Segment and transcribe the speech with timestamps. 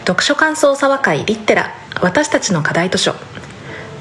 [0.00, 1.74] 読書感想沢会リッテラ。
[2.00, 3.14] 私たちの課題図書。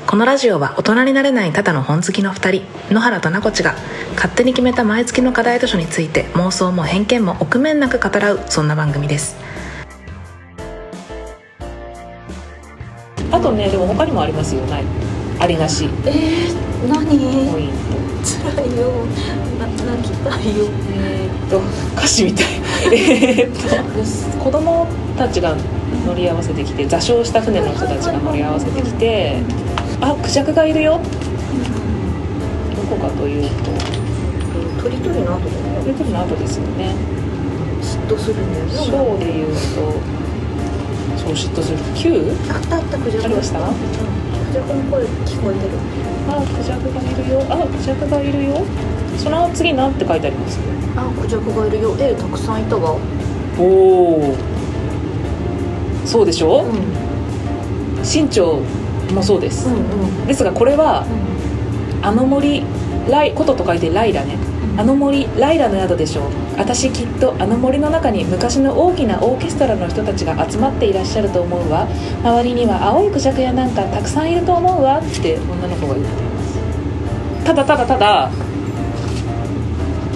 [0.07, 2.93] このラジオは大人になれないただの本好きの2人。
[2.93, 3.75] 野原となこちが
[4.15, 9.37] 勝手に決めた毎月の課題図書について妄想も偏見も臆面なく語らうそんな番組です。
[13.31, 14.83] あとねでも他にもありますよない
[15.39, 15.89] ありなし。
[16.05, 17.05] えー、何？
[17.51, 17.75] ポイント。
[18.53, 19.05] 辛いよ。
[19.59, 20.65] な泣きたいよ。
[20.93, 21.61] えーっと
[21.97, 22.45] 歌詞みたい。
[22.93, 23.51] えーっ
[24.35, 25.55] と子供たちが
[26.07, 29.35] 乗り合わせてきて座礁した船の人たちが乗り合わせてきて
[30.01, 30.99] あクジャクがいるよ。
[32.75, 33.49] どこかというと。
[34.83, 35.41] 鳥鳥の後だね。
[35.85, 36.95] 出てるの後ですよね。
[37.81, 39.55] 嫉妬するんだよねショーでいうと
[41.17, 41.77] そう嫉妬する。
[41.95, 42.31] Q?
[42.49, 43.25] あったあったクジャク。
[43.25, 43.59] ありました？
[43.59, 43.65] うん。
[43.65, 43.71] ク
[44.53, 45.77] ジャクの声聞こえてる。
[46.29, 47.43] あクジャクがいるよ。
[47.49, 48.61] あクジャクがいるよ
[49.17, 50.59] その次なんて書いてあります？
[50.95, 51.95] あクジャクがいるよ。
[51.99, 52.97] えたくさんいたわ。
[53.59, 54.35] おお
[56.05, 58.01] そうでしょ、うん。
[58.03, 58.61] 身長
[59.13, 59.79] もそうです、うんう
[60.23, 60.27] ん。
[60.27, 61.05] ですがこれは
[62.01, 62.63] あの森
[63.09, 64.37] ライことと書いてライラね。
[64.77, 66.25] あの森ライラの宿でしょう。
[66.57, 71.87] 私きっとあの森の中に昔の大きなオーケストラの人たちが集まっていらっしゃると思うわ。
[72.23, 74.99] 周りには青いクジャクやなんかたくさんいると思うわ。
[74.99, 77.45] って女の子が言っています。
[77.45, 78.31] ただただただ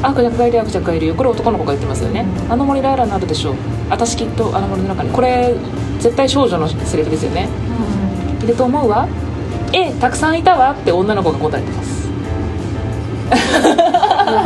[0.06, 1.16] あクジャクがいるよクジャクがいるよ。
[1.16, 2.26] これ男の子が言ってますよね。
[2.48, 3.56] あの森ライラの宿でしょう。
[3.90, 5.10] 私きっとあの森の中に。
[5.10, 5.56] これ
[6.00, 7.50] 絶対少女のセリフですよね。
[8.44, 9.08] いると思うわ。
[9.74, 10.72] ええたくさんいたわ。
[10.72, 12.06] って女の子が答えてます。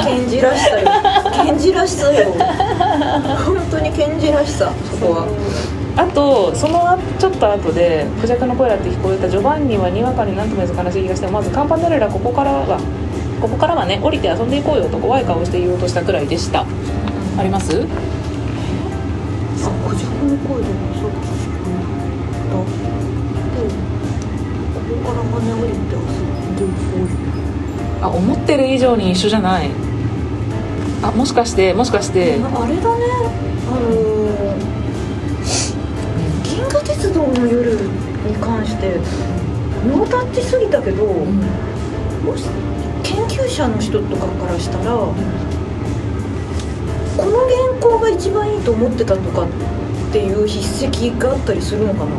[0.06, 0.88] ケンジらしさよ。
[1.44, 2.32] ケンジらしさよ。
[3.46, 5.28] 本当にケンジらしさそこは。
[5.98, 12.80] あとそのちょっと後でクジャクの声だって聞こえたジョバンニはにわかになんとも言えず悲しい気がしてまずカンパネルラここからは
[13.42, 16.66] ここからはね降りて遊んでいこうよと怖い顔して言おうとしたくらいでした。
[17.38, 17.72] あります？
[17.72, 21.88] あクジャクの声でもさっき聞こえ
[22.50, 23.68] たで
[24.74, 25.32] ここから羽
[25.62, 27.08] 降りて遊んでいこうよ
[28.02, 29.70] あ思ってる以上に一緒じゃない。
[31.02, 32.34] あもしかしてもしかして。
[32.34, 33.06] あれだね。
[33.68, 34.60] あのー
[36.44, 39.00] 銀河鉄道の夜に関して
[39.88, 41.24] ノータッチすぎたけど、も
[42.36, 42.79] し研究
[43.50, 44.84] 者の人とかからしたら、
[47.18, 49.48] この原稿が一番いいと思ってたとかっ
[50.12, 52.12] ていう筆跡があったりするのかな？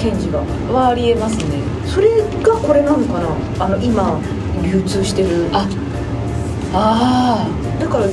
[0.00, 0.40] 検事が。
[0.72, 1.44] はありえますね。
[1.86, 3.64] それがこれなのかな？
[3.64, 4.18] あの今
[4.62, 5.48] 流通してる。
[5.52, 5.68] あ
[6.74, 7.46] あ
[7.78, 8.06] だから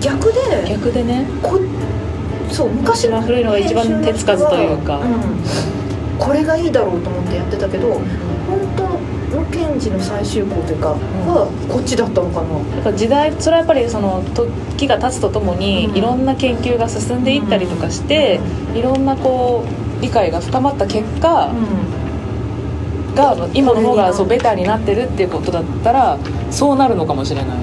[0.00, 1.26] 逆であ逆でね。
[1.42, 1.60] こ
[2.50, 4.98] そう昔一番古いのが一番手つかずというか。
[4.98, 5.10] うん、
[6.18, 8.02] これがいいだろうと思ってやってたけど本
[8.76, 15.96] 当の検事の最終稿というかはこっちだったのかな、やっぱ時代それはやっぱりその時が経つとともに、うん。
[15.96, 18.40] いろんな研究が進んでいったりとかして、
[18.74, 19.64] いろんなこ
[19.98, 21.50] う理解が深まった結果
[23.14, 26.18] が、今の方がそうベターになってるっていうことだったら
[26.50, 27.56] そうなるのかもしれない、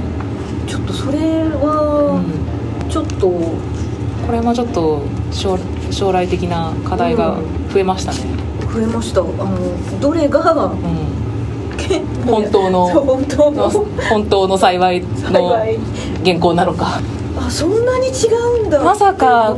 [0.68, 2.22] ちょっとそれは
[2.90, 5.02] ちょっと、これもちょっと
[5.32, 5.58] 将
[5.92, 7.38] 将来的な課題が
[7.72, 8.20] 増えましたね、
[8.74, 9.22] 増えました。
[9.22, 11.23] あのどれがうん
[12.26, 13.52] 本当の本当の。
[13.52, 13.70] の
[14.10, 15.56] 本当の幸いの
[16.24, 17.00] 原稿なのか。
[17.38, 18.12] あそんなに違
[18.64, 18.82] うんだ。
[18.82, 19.56] まさか。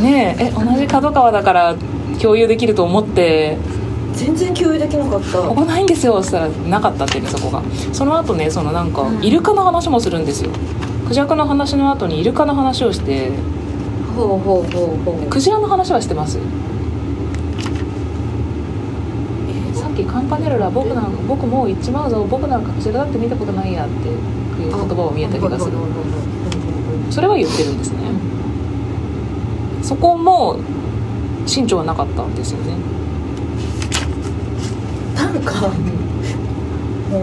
[0.00, 0.44] ねえ。
[0.46, 1.74] え同じ角川だから
[2.20, 3.58] 共有できると思って。
[4.14, 5.38] 全然共有できなかった。
[5.38, 6.22] ここないんですよ。
[6.22, 7.62] そしたらなかったってねそこが。
[7.92, 9.24] その後ねそのなんかうん。
[9.24, 10.50] イルカの話もするんですよ。
[11.08, 13.30] クジャクの話の後にイルカの話をして。
[14.16, 15.30] ほうほうほうほう。
[15.30, 16.38] クジラの話はしてます
[19.48, 24.18] えーさっきカンパネルラ僕なんか僕もう行っちまうぞ僕なんかクジラだって見たことないやっていう
[24.58, 25.72] 言葉を見えた気がする。
[27.10, 27.98] それは言ってるんですね。
[29.82, 30.56] そこも
[31.46, 32.76] 身長はなかったんですよね。
[35.14, 37.22] なんかもう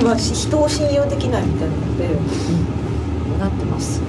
[0.00, 2.08] 今人を信用できないみたいなので、
[3.38, 4.00] なってます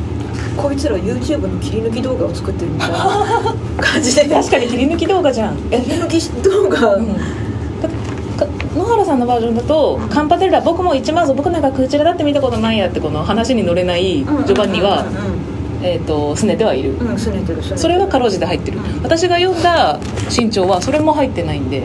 [0.57, 4.25] こいつら YouTube の切り抜き動画を作ってるみたいな感じで。
[4.29, 5.57] 確かに切り抜き動画じゃん。
[5.71, 7.07] え切り抜き動画、うん。
[8.75, 15.03] 野原さんのバージョンだと「カンパテルラ僕も行っちまうぞ僕なんかクジラだって見たことないや」ってこの話に乗れないジョバンニはう
[15.83, 16.93] えーと拗ねてはいる。
[16.93, 17.61] んうんうんすねてる。
[17.75, 18.79] それがかろうじて入ってる。
[18.79, 19.03] うん。
[19.03, 19.99] 私が読んだ
[20.35, 21.83] 身長はそれも入ってないんで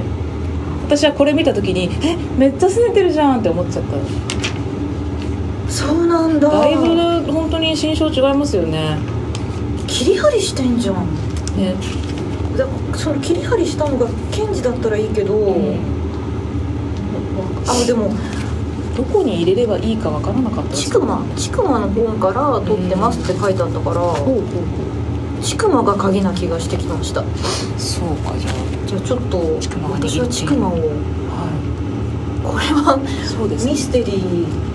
[0.86, 3.96] 私はこれ見た時に「えめっちゃ拗ねてるじゃん」って思っちゃった
[5.68, 6.48] そうなんだ。
[6.48, 8.98] だいぶ本当に心象違いますよね。
[9.86, 11.06] 切り張りしてんじゃん。
[11.56, 11.74] ね。
[12.56, 12.66] だ
[12.96, 15.56] その切り張りしたのが検事だったらいいけど、
[17.66, 18.10] あでも。
[18.96, 24.42] どこに入れればいいかわからなかったちくまちくまの本から撮ってますって書いてあったから、ほうほうほ
[25.40, 27.22] ちくまが鍵な気がしてきました。
[27.78, 28.50] そうかじゃ
[28.88, 29.38] じゃあちょっと
[29.92, 30.72] 私はちくまを。
[30.72, 30.74] あ
[32.42, 33.72] はこれはいそうですね。
[33.72, 34.67] ミステリーの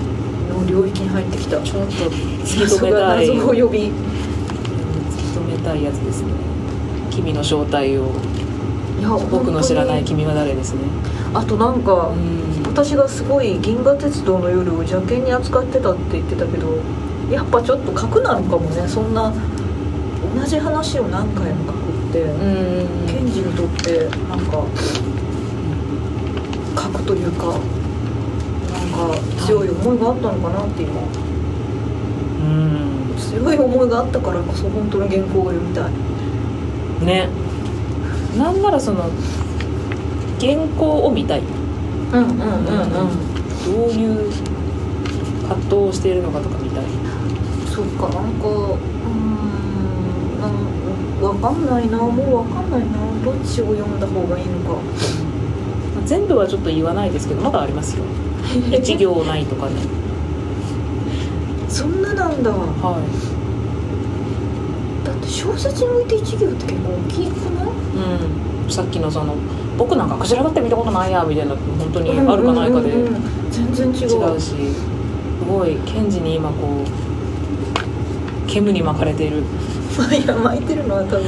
[0.74, 1.62] 領域に入ってきた。
[1.62, 2.10] ちょっと突
[2.46, 3.28] き止めたい。
[3.28, 6.32] 謎を呼び突き止めたいやつですね。
[7.12, 8.10] 君の正体を。
[9.00, 10.80] いや僕の知らない本君は誰ですね。
[11.34, 12.64] あとなんかうん。
[12.66, 16.80] 私がすごい銀河鉄道の夜を邪険に扱ってたって言ってたけど
[17.30, 19.32] やっぱちょっと核なのかもねそんな
[20.36, 21.78] 同じ話を何回も書く
[22.10, 23.06] って、うん。
[23.06, 24.66] 検事にとってなんか
[26.76, 27.60] 核というか
[28.94, 31.02] か強い思いがあったのかなって今。
[32.42, 33.16] うん。
[33.18, 35.92] 強い思いがあったからこそ本当の原稿が読みたい。
[37.06, 37.28] ね。
[38.38, 39.10] なんならその
[40.40, 41.42] 原稿を見たい。
[41.42, 43.34] うんうんうんうん。
[43.66, 44.32] どういう
[45.48, 46.84] 葛藤をしているのかとか見たい。
[47.74, 49.16] そうかなんかうー
[50.38, 50.52] んなん
[51.22, 52.98] わかんないなもうわかんないな。
[53.24, 54.82] どっちを読んだ方がいいのか。
[55.96, 58.04] まあ全部はちょっと言わないですけどまだありますよ
[58.80, 59.74] 一行ないとかね。
[61.70, 62.52] そんななんだ。
[62.52, 62.98] は
[65.04, 67.66] だって小説において一行って結構大きくない？
[67.66, 67.70] い
[68.66, 68.72] うん。
[68.72, 69.36] さっきのその
[69.78, 72.90] 僕なんかクジラだって見たことないやみたいな本当にあるかないかで。
[72.92, 73.24] うんうんうん
[73.54, 74.56] 全然違違ううしす
[75.48, 76.54] ごい検事に今こ
[76.84, 79.44] う煙に巻かれている。
[80.12, 81.24] いや巻いてるのは多分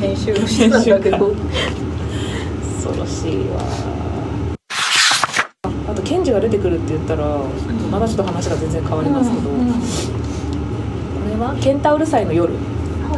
[0.00, 1.32] 編集の人なんだけど。
[2.82, 3.60] 恐ろしいわ
[6.32, 7.26] ああと検事が出てくるって言ったら
[7.90, 9.66] まだちょっと話が全然変わりますけど、うんうん
[11.26, 12.54] これはケンタウル祭の夜。
[12.54, 12.58] は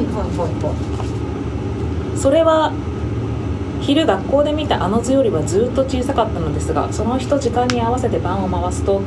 [0.00, 0.49] いはいはい。
[0.49, 1.05] は
[2.14, 2.72] いそれは
[3.81, 9.00] 昼学校で見たあの図よりはずっと小さかったのですがその日と時間に合わせて番を回すと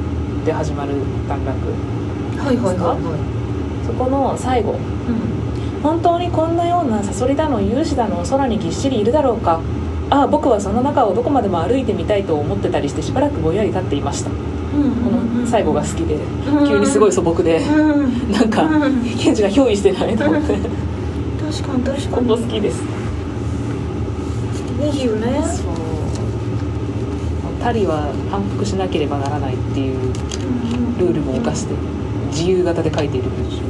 [0.45, 0.94] で始まる
[1.27, 1.57] 段落。
[2.38, 3.86] はいはいはいはい。
[3.86, 4.80] そこの最後。
[5.83, 9.59] 本当にこんなようなサソリだの勇士だの空にぎっしりいるだろうか
[10.11, 14.29] ああ僕はその中をどこまでも歩いてみたいと思ってたりしてしばらくぼんやり立っていました。
[14.29, 14.35] こ
[14.77, 16.17] の最後が好きで
[16.67, 20.53] 急にすごい素朴でうんなんかうんケンジが憑依してないと思って。
[21.51, 22.27] 確かに確かに。
[22.27, 22.83] 好きです。
[24.81, 25.41] いいよね。
[25.43, 25.65] そう。
[27.61, 30.13] タリは反復しなければならないっていう
[30.99, 31.73] ルールも犯して
[32.31, 33.61] 自由形で書いている文章。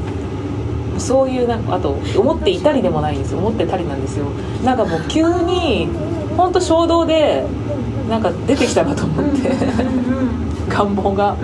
[1.00, 3.40] そういうなんかあと思っていたりでもないんですよ。
[3.40, 4.26] 思ってたりなんですよ。
[4.64, 5.90] なんかもう急に
[6.38, 7.46] 本当衝動で
[8.10, 9.52] なんか出てきたなと思って。
[10.70, 11.36] 願望が。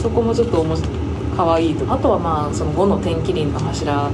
[0.00, 0.90] そこもちょっと面白い
[1.36, 1.92] 可愛いと。
[1.92, 4.08] あとはまあその5の天気輪の柱。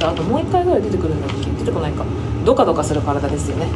[0.00, 1.50] あともう一回ぐらい出てくるんだっけ？
[1.58, 2.04] 出てこないか。
[2.44, 3.66] ドカドカする体ですよね。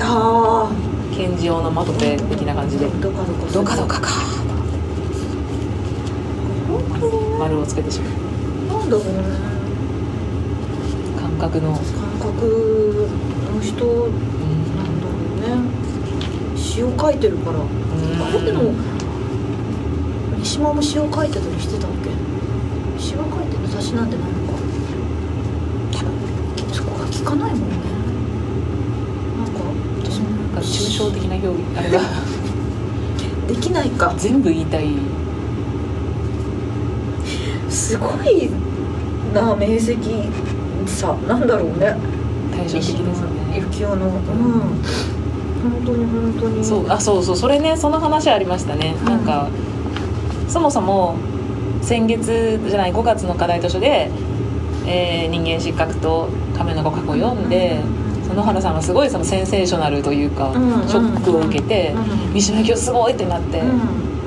[0.00, 0.68] あ
[1.16, 2.86] 検事用のマトペ的な感じで。
[3.00, 4.08] ドカドカドカドカか
[7.38, 8.80] 丸をつけてしまう。
[8.80, 9.12] なんだろうね。
[11.20, 13.08] 感覚の、感覚
[13.54, 14.12] の人うん
[14.76, 15.12] なんだろ
[15.58, 16.56] うね。
[16.56, 17.58] 詩を書いてるから。
[17.58, 18.72] あれでも
[20.38, 22.10] 三島も詩を書いてたりしてたっけ？
[23.02, 24.58] 詩は書いてる雑誌なんてないのか。
[26.72, 27.66] そこが聞かないもんね。
[29.38, 29.60] なんか
[30.02, 31.78] 私もなんか抽象的な表現。
[31.78, 32.00] あれが
[33.48, 34.14] できないか。
[34.16, 34.86] 全部言いたい。
[37.68, 38.50] すごい
[39.34, 39.96] な明晰
[40.86, 41.14] さ。
[41.28, 41.96] なんだろうね。
[42.54, 44.12] 対照的ですよね幸男のうん。
[45.62, 46.64] 本当に本当に。
[46.64, 49.04] そうあそうそうそれねその話ありましたね、うん。
[49.04, 49.48] なんか
[50.48, 51.16] そもそも
[51.82, 54.10] 先月じゃない5月の課題図書で、
[54.86, 57.80] えー人間失格と亀の互角を読んで、
[58.26, 63.80] その原さんはすごいそのセンセーショナルというか、うんうんショックを受けて、うん三島由紀夫すごいってなって、うん。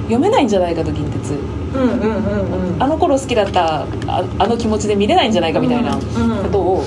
[0.03, 1.31] 読めないんじゃないかと銀鉄。
[1.31, 2.83] うんうんうんうん。
[2.83, 6.03] あの頃好きだったああの気持ちで見れないんじゃないかみたいなこ
[6.51, 6.83] とを、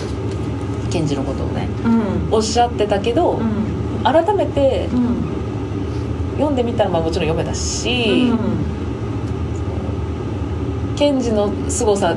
[0.90, 1.48] ケンジのことを
[2.30, 4.04] おっしゃってたけど、うん。
[4.04, 5.16] 改めてうん。
[6.36, 8.32] 読んでみたらまあもちろん読めたし、
[10.96, 12.16] ケンジの凄さ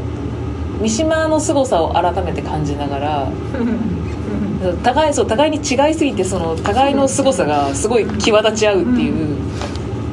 [0.79, 4.77] 三島の凄さを改めて感じながらうん。
[4.83, 9.37] 互いそう互いに違いすぎてその互いの凄さがすごい際立ち合うっていう、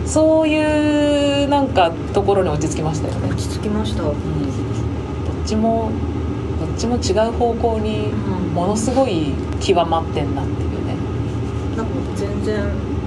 [0.07, 4.05] そういうなんかところに落ち着きましたよね、落ち着きました。
[4.05, 4.15] うん、どっ
[5.45, 5.91] ちも
[6.59, 8.11] どっちも違う方向に
[8.59, 10.97] ものすごい極まってんなっていうね。
[11.77, 12.59] なんか全然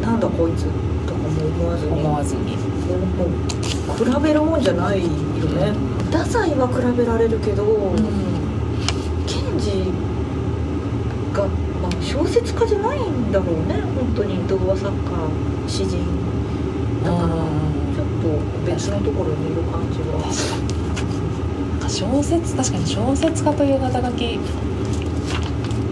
[0.02, 0.64] なんだこいつ
[1.06, 1.92] とかも思わずに。
[1.92, 5.74] 思わずに、比べるもんじゃないよね。
[6.10, 7.66] 太宰は比べられるけど、
[9.28, 9.92] ケンジ
[11.34, 11.46] が、
[11.84, 13.82] まあ、小説家じゃないんだろうね。
[13.94, 15.02] 本当に童話作家
[15.68, 16.00] 詩人。
[17.04, 20.24] だからちょっと別のところにいる感じは。
[21.82, 24.40] 確か小説確かに小説家という肩書き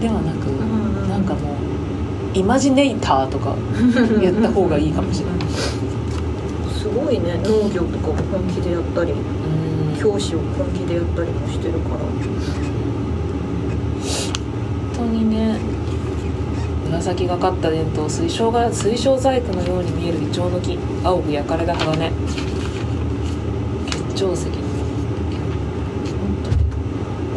[0.00, 1.56] ではなく、んなんかもう
[2.38, 3.54] イマジネーターとか
[4.20, 5.38] 言った方がいいかもしれない。
[6.70, 10.00] すごいね農業とかも本気でやったりうん。
[10.00, 11.96] 教師を本気でやったりもしてるから。
[11.98, 12.08] 本
[14.94, 15.58] 当にね
[16.90, 22.10] 紫がかった伝統水晶が水晶細工のように見えるイチョウの木青く焼かれた鋼
[23.86, 24.52] 結晶石の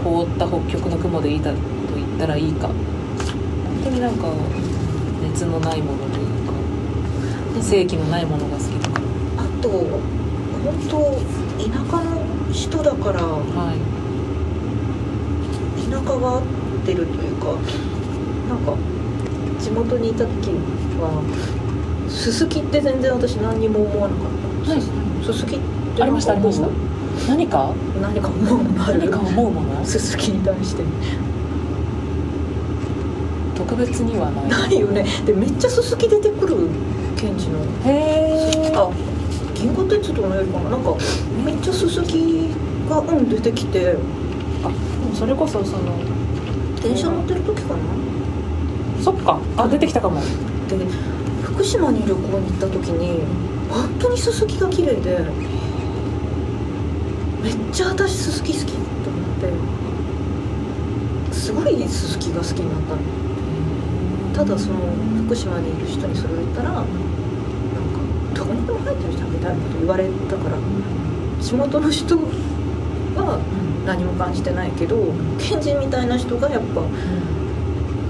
[0.04, 1.40] 凍った北極の雲でい
[2.24, 2.68] たらいいか。
[2.68, 2.76] 本
[3.84, 4.32] 当になんか
[5.22, 9.02] 熱のないものというか正気のないものが好きだか。
[9.38, 10.00] らあと本
[10.90, 11.20] 当
[11.60, 13.78] 田舎の人だからはい。
[15.92, 16.44] 田舎が合っ
[16.86, 17.48] てるというか
[18.48, 18.74] なんか
[19.60, 20.52] 地元にいた時
[21.02, 21.22] は
[22.08, 24.26] すすきって全然私何にも思わなかっ
[24.66, 24.90] た、はいす。
[25.34, 26.70] すきってありましたありました。
[27.28, 27.74] 何か？
[28.02, 29.86] 何か思うものあか思うもの？
[29.86, 30.84] すすきに対して
[33.64, 34.50] 特別にはない。
[34.50, 35.06] ないよね。
[35.26, 36.68] でめっちゃすすき出てくる
[37.16, 37.60] 検事の。
[37.86, 38.90] へえあ
[39.56, 40.72] 銀河鉄道のよりかな。
[40.72, 40.96] なんか
[41.46, 42.50] めっちゃすすき
[42.90, 43.96] がうん出てきて。
[45.14, 45.94] それこそその
[46.82, 47.80] 電車乗ってる時かな。
[49.02, 49.40] そっか。
[49.58, 50.20] あ出てきたかも。
[50.22, 50.26] で
[51.44, 53.22] 福島に旅行に行った時に
[53.70, 55.20] 本当にすすきが綺麗で
[57.42, 58.80] めっちゃ私すすき好きと
[59.10, 59.30] 思っ
[61.30, 63.02] てすごいすすきが好きになったの
[64.34, 64.80] ただその
[65.26, 66.90] 福島にいる人にそれを言ったらなんか
[68.34, 70.58] どこにでも入ってるじゃんみたいなこと言われたから
[71.42, 73.40] 地元の人は
[73.86, 76.82] 何も感じてないけど県人みたいな人がやっぱ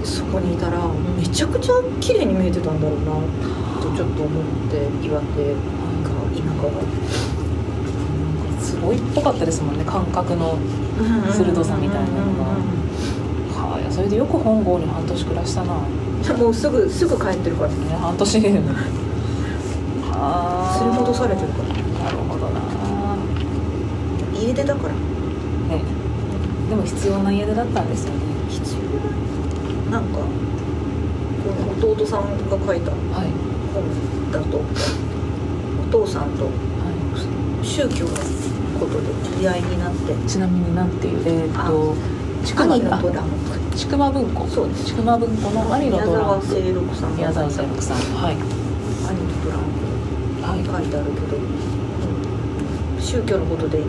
[0.04, 0.80] そこにいたら
[1.16, 3.12] めちゃくちゃ綺麗に見えてたんだろうな
[3.82, 6.80] とちょっと思って岩手が田舎が
[8.62, 10.58] すごいっぽかったですもんね感覚の
[11.32, 12.44] 鋭さみたいなのが。
[13.54, 15.74] はあそれでよく本郷に半年暮らしたな。
[15.74, 18.40] ねもうすぐすぐ帰ってるから半年。
[20.10, 21.68] はあ連れ戻されてるから
[22.04, 22.60] なるほどな。
[24.34, 24.94] 家出だから。
[24.94, 25.82] ね
[26.68, 28.20] でも必要な家出だったんですよね。
[28.48, 28.80] 必要
[29.90, 30.24] ななんかこ
[31.86, 32.90] の弟さんが書いた。
[32.90, 33.30] はい。
[33.74, 34.58] 本だと。
[34.58, 36.46] お父さんと。
[36.46, 36.50] は
[37.62, 38.10] 宗教の
[38.80, 39.06] ことで
[39.40, 40.12] 言い合いになって。
[40.12, 41.94] いちなみになんていうえーっと
[42.44, 42.90] 兄の
[43.76, 44.46] ちくま文庫。
[44.46, 44.86] そうです。
[44.86, 48.34] ちくま文庫の兄の宮トランプ沢清六さんが宮沢清六さんはい。
[48.34, 50.82] 兄のトランプはい。
[50.82, 53.02] 書いてあるけど、うん。
[53.02, 53.82] 宗教のことで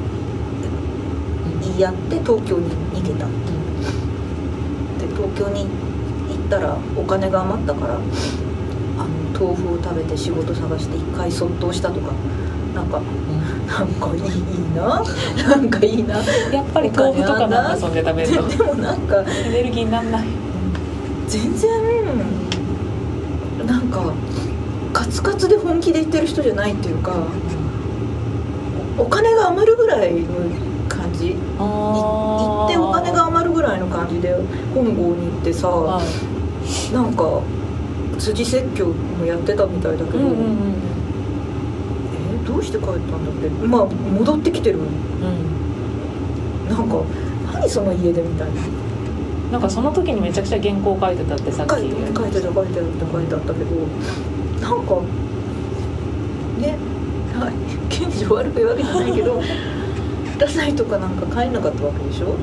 [1.62, 5.68] 言い合って東京に逃げたで東京に行
[6.46, 8.04] ったらお金が余ったからあの
[9.34, 12.12] 豆腐を食べて仕事探して一回卒倒したとか
[12.74, 13.02] なんか
[13.68, 14.22] なんかいい
[14.76, 15.04] な
[15.50, 16.18] なんかいいな？
[16.52, 20.28] やっぱり豆腐とかなんか遊んで食べるとでもなんかエネルギーになんない？
[21.28, 21.72] 全然
[23.66, 24.14] なんか
[24.94, 27.16] カツカツで本気で言ってる人じゃないっていうか
[28.98, 30.28] お金が余るぐらいの
[30.88, 31.32] 感じ？
[31.32, 34.36] い行ってお金が余るぐらいの感じで
[34.74, 36.06] 本郷に行ってさ、はい。
[36.94, 37.42] なんか
[38.20, 40.76] 辻説教もやってたみたいだけど、うんうんうん
[42.66, 43.50] して帰ったんだって。
[43.66, 44.80] まあ戻ってきてる。
[44.80, 46.70] うん。
[46.70, 47.04] なんか
[47.54, 48.62] 何その家でみたいな。
[49.52, 51.70] なんかその時にめちゃくちゃ原稿書いてたってさっき。
[51.70, 53.76] 書いて書いてた書いてた書いてあったけど。
[54.62, 54.96] なんか
[56.60, 56.78] ね
[57.38, 57.54] はい
[57.90, 59.42] 検事悪く言うわけじゃないけど
[60.40, 62.36] 太宰とかなんか帰んなかったわけでしょ、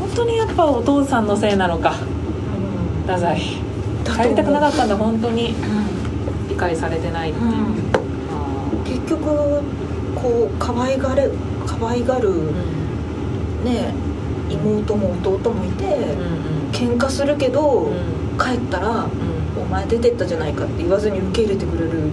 [0.00, 1.94] 本当にやっぱお父さんのせいなのか。
[3.06, 3.14] うん。
[3.14, 3.36] 太宰
[4.04, 5.54] 帰りたくなかったんだ本当に。
[6.48, 7.54] 理解されてないっていう、うん。
[7.92, 7.93] あ
[9.04, 9.62] 結局
[10.14, 11.28] こう可愛がれ
[11.66, 12.32] 可愛がる
[13.64, 13.92] ね
[14.50, 16.70] 妹も弟もいて、うんうん。
[16.70, 18.14] 喧嘩するけど、うん。
[18.38, 19.08] 帰ったらうん
[19.62, 22.10] 「お前出てったじゃないか」って言わずに受け入れてくれる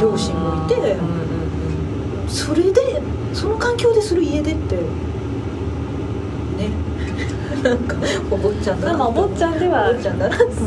[0.00, 2.28] 両親もいてうんうんうん。
[2.28, 3.00] それで
[3.32, 4.82] その環境でする家出ってね。
[7.62, 7.94] なんか
[8.28, 9.92] お坊ちゃんだなまあお坊ちゃんでは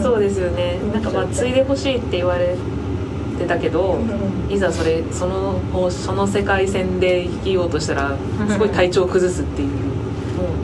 [0.02, 0.80] そうですよね。
[0.94, 2.56] なんかまあ継いでほしいって言われ
[3.46, 8.16] てたけど、うんいざそれその方その世界線で生きようとしたら
[8.48, 9.70] すごい体調を崩すっていう、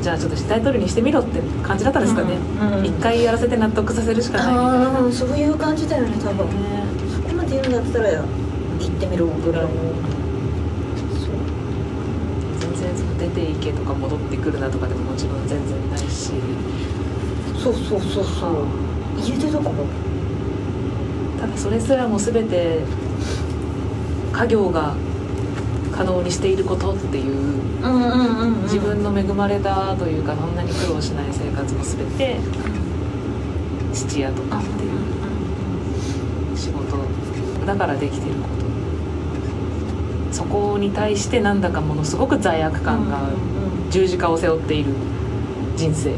[0.01, 2.37] じゃあちょっと死体取りにしてみろって感じだったんですかね。
[2.61, 5.03] うんうん一、回やらせて納得させるしかない。
[5.03, 6.47] みそういう感じだよね多分。
[6.47, 9.69] ねそこまで言うんだったら行ってみろぐらいの
[11.17, 11.31] そう
[13.19, 16.33] 出ていけとか戻ってくるなとかでももちろん全然ないし。
[17.61, 18.65] そうそうそうそう。
[19.19, 19.75] 家出だから
[21.41, 22.79] ただそれすらも全て
[24.31, 24.95] 家業が
[25.91, 27.61] 可能にしていることっていう
[28.63, 32.37] 自分の恵まれたというかそんなに苦労しない生活も全て
[33.91, 36.97] 質屋とかっていう仕事
[37.65, 38.61] だからできてること。
[40.31, 43.29] そこに対してなんだかものすごく罪悪感が
[43.89, 44.93] 十字架を背負っている
[45.75, 46.11] 人生。
[46.11, 46.15] ね、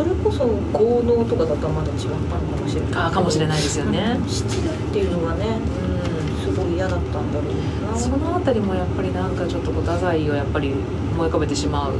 [0.00, 2.90] それこそ豪農とかだとまだ違ったのかもしれない。
[2.94, 4.16] あーかもしれないですよね。
[4.18, 4.28] うん。
[4.28, 7.98] 質屋っていうのがねうんすごい嫌だったんだろうな。
[7.98, 11.96] その辺りもやっぱりなんかちょっとこう太宰をやっぱり思い浮かべてしまう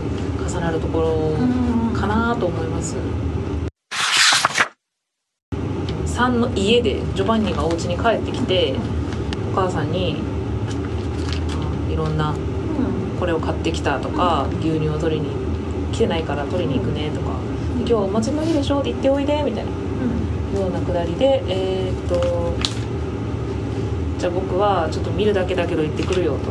[0.48, 1.36] 重なるところ
[1.94, 2.96] かなと思います。
[6.06, 8.76] 3の家でジョバンニがお家に帰ってきて
[9.52, 10.16] お母さんに
[11.88, 13.18] あいろんなうん。
[13.18, 15.28] これを買ってきたとか牛乳を取りに
[15.92, 17.39] 来てないから取りに行くねとか
[17.78, 18.80] 今日お祭りの日でしょ？
[18.80, 19.70] って言っておいでみたいな。
[20.60, 22.54] ようなくだりでえーっと
[24.18, 26.50] じゃあ僕はちょっと見るだけだけど行ってくるよと。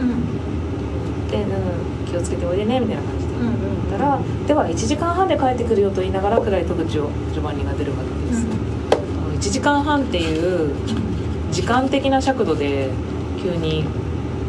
[0.00, 1.28] うん。
[1.28, 3.32] で、うん、気をつけておいでねみたいな感じで。
[3.34, 8.96] うんうん言ったらでは1時間半で帰ってくるよと言いながら暗い戸口をジョバンニが出るわけです、あ
[9.28, 10.74] の1時間半っていう
[11.52, 12.90] 時間的な尺度で
[13.40, 13.84] 急に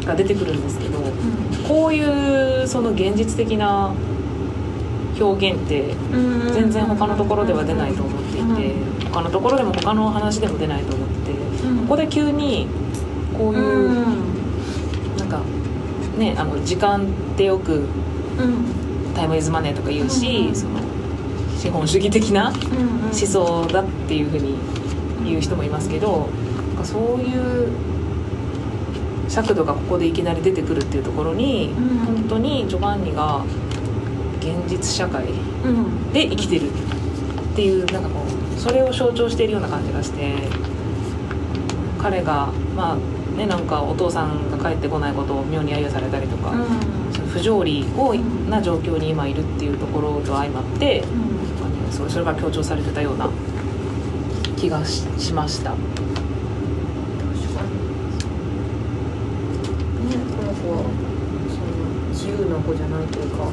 [0.04, 0.98] が出てくるんですけど
[1.68, 3.92] こういうその現実的な
[5.20, 6.52] 表現ってうん。
[6.52, 8.74] 全然他のところでは出ないと思っていて
[9.12, 11.38] 他のところでも他の話でも出ないと思ってて
[11.82, 12.66] ここで急に
[13.36, 15.16] こういううん。
[15.16, 15.40] なんか
[16.16, 17.06] ねあの時間っ
[17.36, 17.84] てよくうん。
[19.14, 20.78] タイムイズマネーとか言うし、うんその
[21.58, 22.56] 資本主義的なうん。
[23.06, 24.54] 思想だっていうふうに
[25.24, 26.28] 言う人もいますけど
[26.68, 27.68] なんかそういう
[29.28, 31.98] 尺度がここでいきなり出てくるっていうところに、うん。
[31.98, 33.44] 本当にジョバンニが
[34.40, 35.24] 現実社会
[35.64, 36.12] うん。
[36.12, 36.72] で生きてるっ
[37.54, 38.22] ていうなんかこ
[38.56, 40.34] うそれを象徴しているような感じがして
[41.98, 42.96] 彼がまあ
[43.36, 46.52] ねなんかお父さんが帰ってこないことを妙に揶揄されたりとか、
[47.12, 48.14] その不条理を
[48.48, 51.10] な状況に今いるっていうところと相まってなん。
[51.10, 51.14] か
[51.68, 53.28] ねそれそれが強調されてたような
[54.56, 55.70] 気がししました。
[55.70, 55.88] 確か
[57.62, 57.70] に。
[60.10, 60.84] ねこの子は
[61.48, 63.44] その自由な子じゃないというか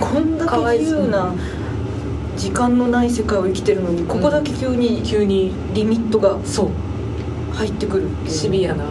[0.00, 1.34] こんだけ自由な
[2.36, 6.70] 時間のない世界を生きてるのにここだけ急に急にリミットがそう。
[7.54, 8.30] 入ってくるっていう。
[8.30, 8.84] シビアな。
[8.84, 8.90] うん。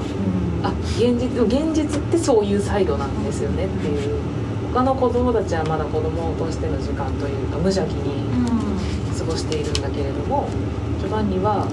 [0.63, 4.20] あ現実現実ってそういうサイドなんですよねっていう。
[4.74, 8.28] 他の子供たちはまだ子供としての時間というか無邪気に
[9.17, 10.50] 過ごしているんだけれども
[11.00, 11.67] ジョバンニは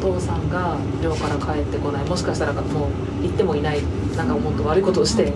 [0.00, 2.04] お父さんが寮から帰ってこない。
[2.06, 2.62] もしかしたらもう
[3.22, 3.82] 行ってもいない
[4.16, 5.32] なんかもっと悪いことをして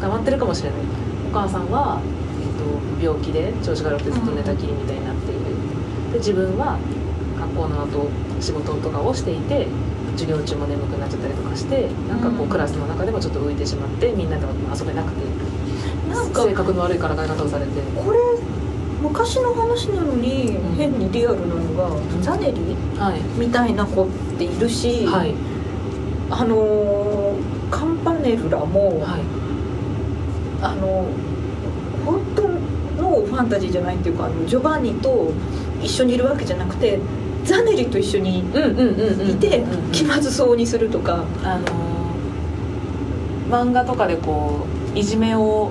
[0.00, 0.80] 捕まってるかもしれない。
[1.30, 2.27] お母さんは、えっと、
[3.00, 5.40] 病気で調子が悪くてずっと寝たきりみたいになっている。
[6.12, 6.78] で自分は
[7.38, 8.08] 学校の後
[8.40, 9.66] 仕事とかをしていて
[10.12, 12.48] 授業中も眠くなっちゃったりとかしてなんかこううん。
[12.48, 15.22] クラスの中でもちょっと浮いてしまってみんなと遊べなくて。
[16.10, 17.70] なんか性格の悪いからかい方をされて。
[17.94, 18.18] これ
[19.02, 20.76] 昔の話なのにうん。
[20.76, 22.22] 変にリアルなのが、ん。
[22.22, 22.76] ザネリ？
[22.98, 23.20] はい。
[23.38, 25.34] みたいな子っているし、はい。
[26.30, 29.20] あのーカンパネルラも、はい。
[30.62, 35.32] あのァンタジーじゃないっていうかあのジョバンニと
[35.82, 36.98] 一緒にいるわけじゃなくて
[37.44, 41.88] ザネリと一緒にいて気まずそうにするとか、あのー
[43.48, 45.70] 漫画とかでこういじめを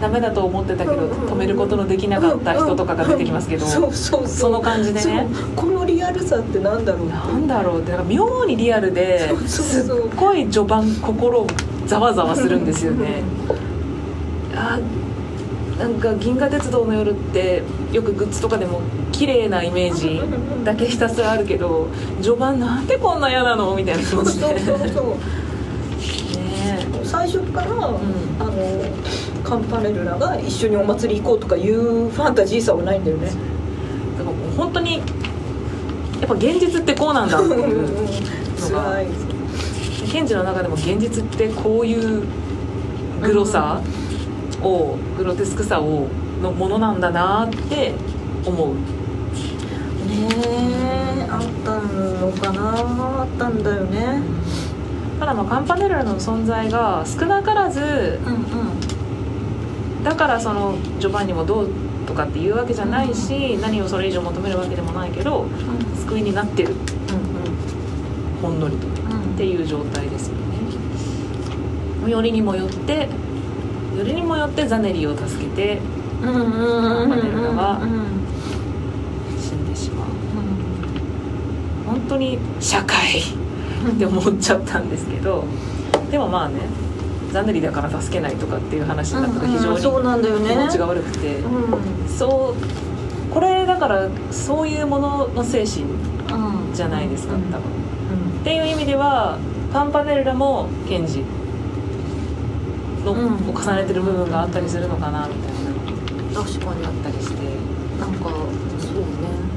[0.00, 11.46] ダメだと思ってたけど止めることのできなかった人とかが出てきますけど、その感じでねこのリアルさってなんだろうなんだろうってなんか妙にリアルですっごい序盤心
[11.86, 13.22] ざわざわするんですよね。
[14.56, 14.80] あ
[15.78, 18.80] なんか銀河鉄道の夜ってよくグッズとかでも
[19.10, 20.20] 綺麗なイメージ
[20.64, 21.88] だけひたすらあるけど
[22.20, 23.74] 序盤なんでこんな嫌なの？
[23.74, 24.02] みたいな。
[24.02, 25.06] 気持ちでそうそうそう。
[26.36, 27.74] ね最初から、ん。
[27.74, 28.52] あの
[29.44, 33.26] カンパネルラが一緒にお祭り行こうとかいうファンタジーさはないんだよね。
[33.26, 35.04] だから本当にや
[36.24, 37.82] っぱ現実ってこうなんだっていう
[38.60, 39.06] のが辛い
[40.10, 42.24] ケンジの中でも現実ってこういう
[43.20, 43.80] グロさ？
[44.62, 46.08] をグロテスクさを
[46.42, 47.94] のものなんだなって
[48.44, 48.74] 思う。
[48.74, 54.20] ねえあったのかなあったんだよね。
[55.18, 58.38] ただまあカンパネルラの存在が少なからずうんう
[60.00, 60.04] ん。
[60.04, 61.68] だからそのジョバンニもどう
[62.06, 65.46] とかっていうわけじゃないし何をそれ以上求めるわけでもないけど
[66.06, 66.74] 救いになってる。
[68.42, 68.86] ほんのりと。
[68.86, 68.90] っ
[69.36, 70.34] ていう状態ですよ
[72.04, 72.10] ね。
[72.10, 73.08] よりにもよって
[73.96, 75.80] よりにもよってザネリを助けて
[76.22, 80.06] パネルラはうん死んでしまう
[81.86, 85.44] 本当に社会って思っちゃったんですけど
[86.10, 86.60] でもまあね
[87.32, 92.82] ザネリだから助けないとかっていう話になったら非常に気持ちが悪くて、うんそう
[93.32, 97.62] これだからそういうものの精神うんじゃないですか、うん多分。
[97.62, 99.38] うんっていう意味では
[99.72, 101.24] カンパネルラもケンジ
[103.04, 105.52] の、うんを重ねてる部分があったりするのかなみたい
[106.34, 106.40] な。
[106.40, 107.42] 確かにあったりして。
[108.00, 108.30] なんか
[108.78, 109.52] そうね。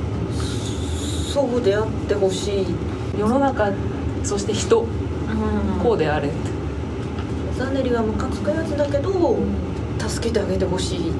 [1.33, 2.65] そうであってほしい、
[3.17, 3.71] 世の中
[4.23, 4.81] そして人。
[4.81, 4.87] うん。
[5.81, 6.27] こうであれ。
[6.27, 6.37] って、
[7.57, 9.37] ザネリはムカつくやつだけど
[9.99, 11.11] 助けてあげてほしい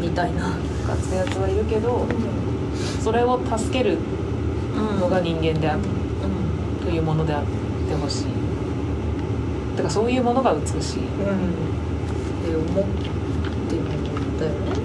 [0.00, 0.50] みたいな、
[0.86, 2.06] 勝つやつはいるけど
[3.02, 3.98] それを助ける
[4.98, 5.80] のが人間である。
[5.80, 6.84] うん。
[6.84, 7.44] というものであっ
[7.88, 8.39] てほしい
[9.72, 10.98] だからそういうものが美しい。
[11.00, 11.04] うん。
[11.04, 11.06] っ
[12.42, 12.84] て思っ
[13.68, 14.80] てるんだよね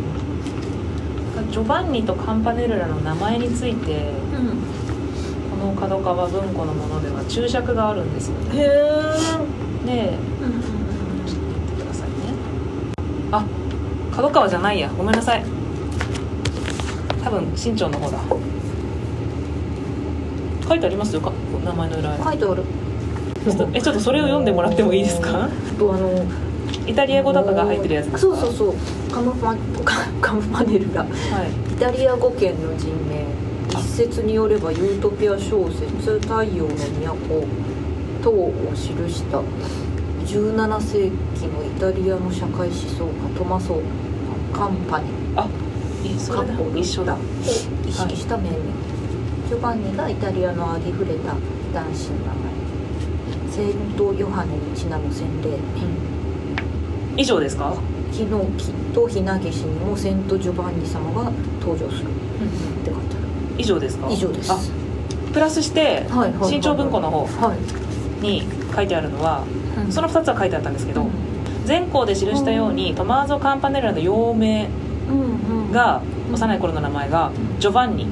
[1.51, 8.59] ジョバンニとカンパネルラの名前についてうんこの角川文庫のものでは注釈があるんですよね。
[8.59, 8.65] へえ
[9.85, 10.51] でうん
[11.25, 12.15] 言ってくださいね。
[13.31, 13.45] あ
[14.13, 14.89] 角川じゃないや。
[14.97, 15.43] ごめんなさい。
[17.23, 18.19] 多分新潮の方だ。
[20.67, 21.21] 書いてありますよ。
[21.21, 21.31] か
[21.63, 22.63] 名前の裏に書いてある
[23.45, 25.47] ちょっとえちょっとそれを読んでもらってもいいですか？
[25.77, 26.25] とあの
[26.87, 28.17] イタリア語とかが入ってるやつですか？
[28.19, 28.73] そうそうそう。
[29.13, 31.73] カムパカカムパネルラはい。
[31.73, 33.23] イタリア語圏の人名
[33.69, 37.45] 一説によればユートピア小説「太陽の都」
[38.23, 38.79] 等を記
[39.13, 39.41] した。
[40.25, 43.79] 17世紀のイタリアの社会思想家トマソ・
[44.51, 45.05] カンパニ。
[45.35, 45.47] あ
[46.17, 46.53] それだ。
[46.75, 47.13] 一緒だ。
[47.13, 47.17] を
[47.87, 48.55] 意識した命名、
[49.47, 51.35] ジョバンニがイタリアのありふれた
[51.73, 52.15] 男子の
[53.55, 55.57] 名前セイント・ヨハネにちなむ洗礼
[57.17, 57.73] 以上ですか、
[58.11, 63.19] ヒノキとヒナゲシにもセント・ジョバンニ様が登場するって書いてあ
[63.57, 64.57] 以上ですかる以上ですあ
[65.33, 68.43] プラスしてはい新潮文庫の方はい、に
[68.75, 69.45] 書いてあるのは
[69.89, 71.25] その2つは書いてあったんですけど、うん
[71.67, 74.69] 前項で記したようにトマーゾ・カンパネルラの幼名
[75.09, 75.99] うんうんが
[76.31, 78.07] 幼い頃の名前がジョバンニ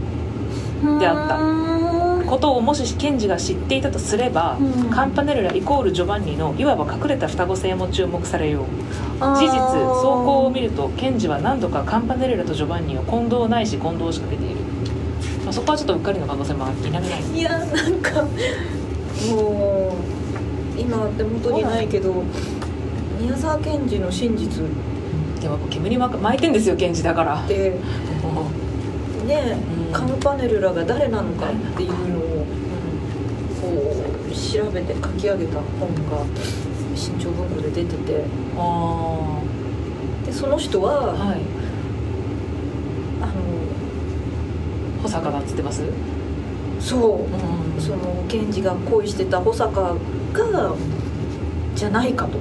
[1.00, 1.73] であったうん
[2.34, 4.90] ことをもしケンジが知っていたとすれば、うん。
[4.90, 8.66] カンパネルライコールジョバンニのいわば隠れた双子性も注目されよう。
[9.20, 14.56] 事実走行を見るとケンジは何度かカンパネルラとジョバンニを混同ないし混同しかけている、
[15.44, 17.04] まあ、そこはちょっとうっかりの可能性も否めない。
[17.38, 18.24] いやなんか
[19.30, 19.96] も
[20.76, 22.24] う今手元にないけど
[23.22, 24.64] 宮沢賢治の真実。
[24.64, 24.68] っ
[25.40, 27.44] でも煙ま巻いてんですよケンジだから。
[27.44, 27.78] ね、
[29.78, 32.46] うんカムパネルラが誰なのかっていうのを
[33.62, 33.68] こ
[34.28, 36.26] う調べて書き上げた本が
[36.96, 38.24] 新潮文庫で出てて。
[38.58, 39.40] あ
[40.26, 41.42] でその人あははい。
[43.22, 43.34] あの
[45.02, 45.84] 保坂だっつってます？
[46.80, 47.24] そう。
[47.24, 47.82] うん。
[47.82, 49.96] その賢治が恋してた保坂
[50.34, 50.76] が
[51.76, 52.40] じゃないかと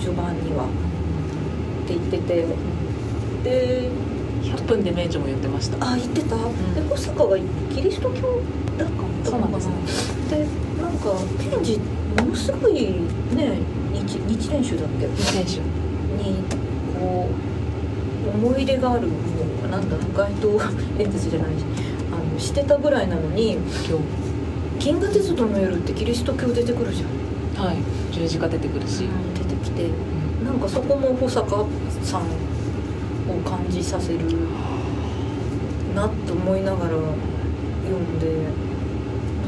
[0.00, 0.64] 序盤には。
[0.64, 2.46] って言ってて。
[3.44, 3.90] で
[4.66, 5.76] 100分で名著も言ってました。
[5.92, 6.74] あ言ってた、ん。
[6.74, 7.36] で保坂が
[7.72, 8.40] キリスト教
[8.78, 8.88] だっ
[9.24, 9.74] たそうなんですね
[10.30, 11.12] でなんか
[11.50, 11.78] 賢治
[12.20, 13.58] ものすごいね
[13.92, 15.22] 日日蓮宗だっけ？
[15.22, 15.50] 選手
[16.22, 16.36] に
[16.98, 17.28] こ
[18.26, 19.14] う思い入れがあるも
[19.66, 20.60] うなんだ街頭
[20.98, 21.64] 演説じゃないし
[22.12, 23.98] あのしてたぐらいなのに今
[24.78, 27.08] 「銀河鉄道の夜」ってキリスト教出てくるじゃん。
[27.54, 27.76] 日はい。
[28.12, 29.88] 十字架出てくるし、出てきて
[30.44, 31.64] なんかそこも保坂
[32.02, 32.22] さん
[33.28, 34.20] を感じさせる
[35.94, 36.90] なと思いながら
[37.84, 38.26] 読んで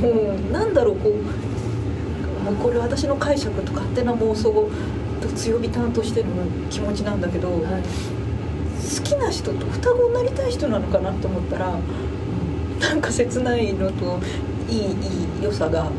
[0.00, 4.70] もうなんだろうこうもうこれ私の解釈と勝手な妄想
[5.20, 6.28] と強火担としての
[6.70, 7.82] 気持ちなんだけど、はい。
[8.88, 11.78] 好きな人と双子になりたい人なのかなと思ったら
[12.80, 14.18] なんか切ないのと
[14.68, 14.82] いいい
[15.40, 15.90] い良さが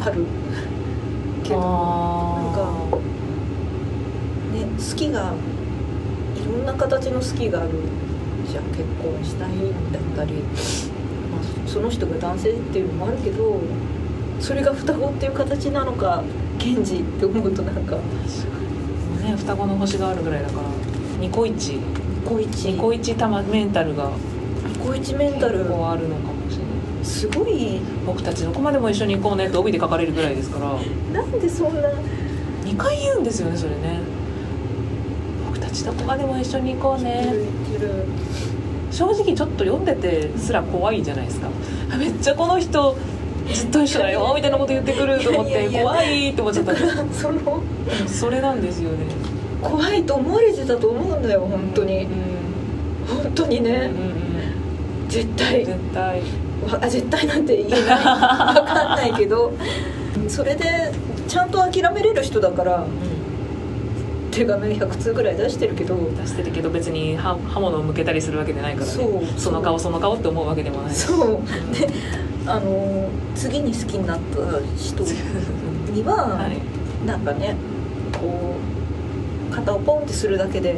[0.00, 0.24] ある
[1.42, 2.98] けどなんか
[4.54, 5.34] ね好きが
[6.72, 7.70] な形の好きがある
[8.46, 9.50] じゃん結婚したい
[9.92, 13.60] だったり、まあ、その人が男性っていうのもあるけど
[14.40, 16.22] それが双子っていう形なのか
[16.58, 20.62] 賢治って思うとなんかね双子の星があるぐらいだから
[21.20, 21.78] ニコイチ。
[22.24, 24.10] 小一ニコイチたまメンタルが
[24.84, 25.60] 小一メンタル。
[25.60, 27.04] あるのかもしれない。
[27.04, 27.80] すごい。
[28.04, 30.78] 僕たちどこまでも一緒に行こうねって帯で書かれるぐらいですから。
[31.12, 31.88] なんでそんな。
[32.64, 34.00] 2回言うんですよねそれね
[35.68, 37.34] 僕たちどこまでも一緒に行こう言ね。
[38.90, 41.48] 正直ちょっと読んでてすら怖いじゃないですか。
[41.92, 42.96] あめっちゃこの人
[43.52, 46.74] ずっと一緒だよみたいなこと言ってくると思って怖いって思っちゃった。
[47.12, 47.62] その
[48.06, 49.04] それなんですよね。
[49.62, 52.04] 怖いと思われてたと思うんだよ本当に。
[52.04, 52.10] うん
[53.06, 53.90] 本当にね。
[55.08, 55.64] 絶対。
[55.64, 56.20] 絶対。
[56.20, 57.82] わあ絶対なんて言えない。
[57.84, 59.52] わかんないけど。
[60.28, 60.92] それで
[61.28, 63.17] ちゃんと諦めれる人だからうん
[64.30, 68.92] 手紙100通ぐらい出してるけど出してるけど別に刃刃物を向けたりするわけでないからね。
[68.92, 69.24] そう。
[69.38, 70.94] その顔その顔って思うわけでもない。
[70.94, 71.40] そう。
[71.74, 71.88] で
[72.46, 74.36] あの次に好きになった
[74.76, 75.04] 人
[75.92, 76.58] には、 はい。
[77.06, 77.56] なんかね
[78.20, 78.54] こ
[79.50, 80.76] う肩をポンってするだけで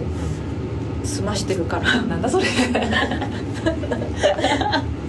[1.05, 2.03] 済ましてるから。
[2.03, 2.47] なんだそれ。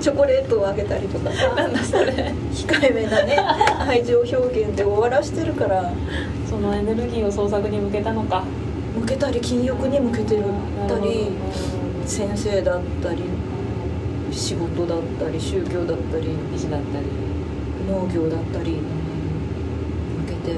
[0.01, 1.53] チョコレートをあげたりとかさ。
[1.55, 2.33] なんだそれ。
[2.53, 3.37] 控えめなね
[3.87, 5.91] 愛情表現で終わらしてるから
[6.51, 8.43] そのエネルギーを創作に向けたのか。
[8.93, 10.43] 向けたり禁欲に向けてる
[10.85, 11.29] たり
[12.05, 13.23] 先生だったり
[14.33, 17.05] 仕事だったり宗教だったり医師だったり
[17.87, 18.81] 農業だったり向
[20.27, 20.53] けて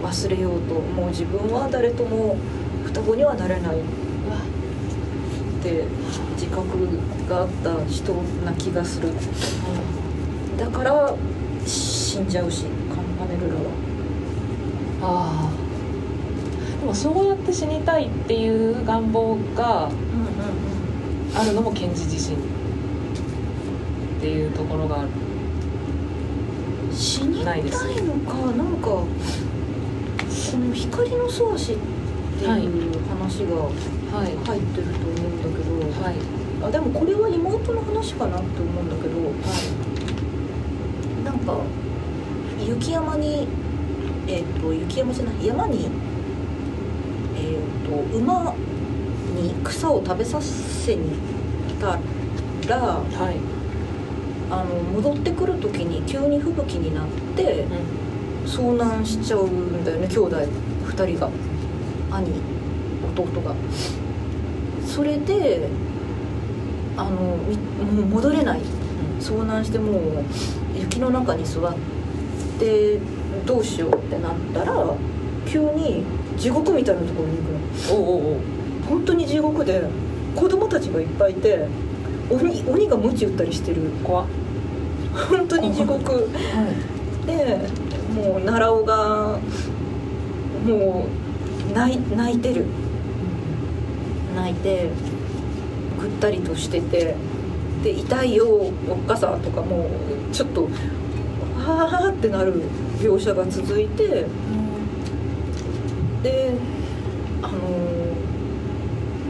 [0.00, 2.36] 忘れようともう自分は誰とも
[2.84, 3.80] 双子にはなれないっ
[5.64, 5.84] て
[6.34, 6.88] 自覚
[7.28, 8.12] があった人
[8.44, 9.12] な気がする。
[10.56, 11.12] だから
[11.66, 13.62] 死んじゃうしカンパネルラは
[15.06, 19.88] ああでもそうやって死にたいっていう願望が
[21.34, 22.40] あるのも賢治自身っ
[24.20, 25.08] ていうところがある。
[26.92, 29.06] 死にたないのかなんかこ
[30.58, 31.76] の光の素足っ
[32.38, 34.34] ていう話がはい。
[34.46, 36.14] 入ってると思うんだけど、はい。
[36.62, 39.20] あでもこれは妹の話かなって思うんだけど
[41.22, 41.60] なんか
[42.66, 43.46] 雪山に
[44.28, 45.88] えっ、と雪山じゃない山に
[47.36, 48.54] えっ、と馬
[49.34, 51.10] に草を食べさせに
[51.68, 51.98] 来た
[52.68, 53.14] らはい。
[53.14, 53.56] はい
[54.50, 61.30] あの戻ってくる時に急に吹雪になってう遭難しちゃうんだよね兄弟2人が。
[62.12, 62.30] 兄
[63.22, 63.54] 弟が。
[64.86, 65.68] それで
[66.96, 68.60] あのみもう戻れない。
[68.60, 68.62] ん。
[69.18, 70.24] 遭難してもう
[70.78, 71.74] 雪の中に座っ
[72.60, 73.00] て
[73.46, 74.94] どうしようってなったら
[75.46, 76.02] 急に
[76.36, 77.52] 地獄みたいなところに行く
[77.92, 77.94] の。
[77.94, 78.40] おうおう
[78.88, 79.82] 本当に地獄で
[80.34, 81.66] 子供たちがいっぱいいて
[82.28, 83.82] 鬼鬼が鞭打ったりしてる。
[84.02, 84.26] 怖っ。
[85.30, 86.12] 本当に地獄。
[86.12, 86.18] は
[87.24, 87.26] い。
[87.26, 87.58] で
[88.14, 89.38] もう奈良尾が
[90.66, 91.06] も
[91.70, 92.66] う泣い泣いてる。
[94.34, 94.90] 泣いて
[95.98, 97.14] ぐったりとしてて
[97.82, 99.88] で痛いよおっかさんとかも
[100.30, 102.62] うちょっとわーってなる
[103.00, 104.26] 描写が続いて
[106.22, 106.52] で
[107.42, 108.16] あのー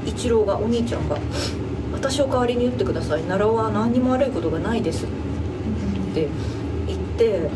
[0.06, 1.16] 一郎がお兄ちゃんが
[1.92, 3.22] 「私を代わりに言ってください。
[3.22, 5.08] 奈良尾は何にも悪いことがないです」っ
[6.14, 6.28] て
[6.86, 7.50] 言って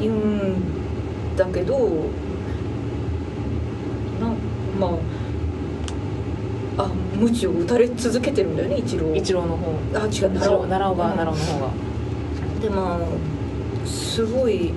[0.00, 0.54] 言うん
[1.36, 1.78] だけど
[4.20, 4.32] な
[4.78, 4.98] ま
[6.78, 9.72] ああ鞭を打たれ続けてるんだよね一郎一郎の方。
[9.94, 11.72] あ違う一郎奈良尾がうん奈良尾の方が。
[12.60, 12.98] でまあ
[14.16, 14.72] すごい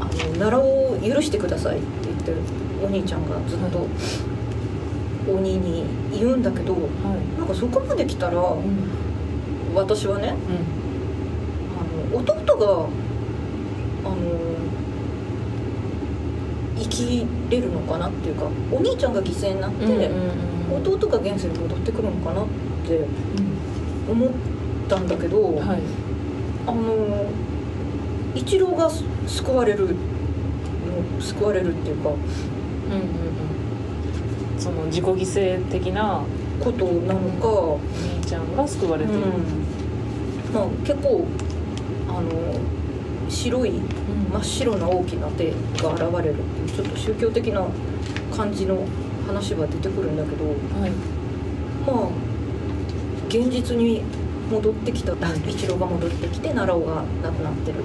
[0.00, 2.32] あの奈良を許してくださいって言って
[2.84, 3.86] お兄ちゃんがずっと
[5.32, 7.38] 鬼に言うんだけどはい。
[7.38, 8.90] なんかそこまで来たらうん。
[9.72, 10.34] 私はねうん。
[11.78, 12.88] あの弟が
[14.04, 14.16] あの
[16.76, 20.82] 生きれるのかなっていうかお兄ちゃんが犠牲になって、うん。
[20.82, 22.46] 弟が現世に戻ってくるのかなっ
[22.84, 23.06] て
[24.10, 24.30] 思っ
[24.88, 25.80] たんだけど、はい。
[26.66, 27.43] あの
[28.34, 28.90] 一郎が
[29.26, 29.94] 救われるの
[31.20, 32.20] 救われるっていうかうんうんう
[34.58, 34.60] ん。
[34.60, 36.22] その自己犠牲的な
[36.62, 37.80] ことなのか、お
[38.18, 39.24] 兄ちゃんが救われてる、うん。
[40.54, 41.26] まあ、結構
[42.08, 42.30] あの
[43.28, 43.72] 白い
[44.32, 47.66] 真っ白な大きな手が現れるっていうちょっと宗教的な
[48.34, 48.84] 感じの
[49.26, 50.90] 話は出てくるんだけどはい。
[51.86, 52.08] まあ
[53.28, 54.02] 現実に
[54.50, 55.14] 戻ってきた
[55.48, 57.78] 一郎が戻ってきて奈良尾が亡くなってる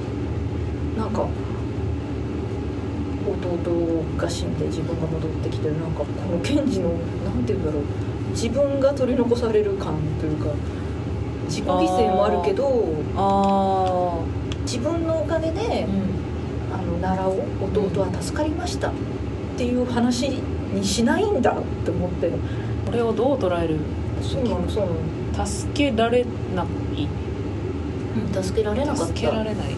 [1.09, 1.27] なんか
[3.25, 7.83] 弟が死んで自分が戻ってきてるなんかこの賢治のなんて言うんだろう
[8.31, 10.49] 自分が取り残される感というか
[11.45, 14.19] 自己犠牲もあるけどあ
[14.61, 16.19] 自分のおかげであうん。
[16.71, 18.93] あの奈良尾弟は助かりましたっ
[19.57, 22.29] ていう話にしないんだって思って
[22.85, 23.79] これをどう捉える？
[24.21, 24.91] そうなのそうな
[25.41, 25.45] の。
[25.47, 26.23] 助けられ
[26.55, 26.65] ない。
[27.05, 29.05] うん助けられなかった。
[29.07, 29.75] 助けられない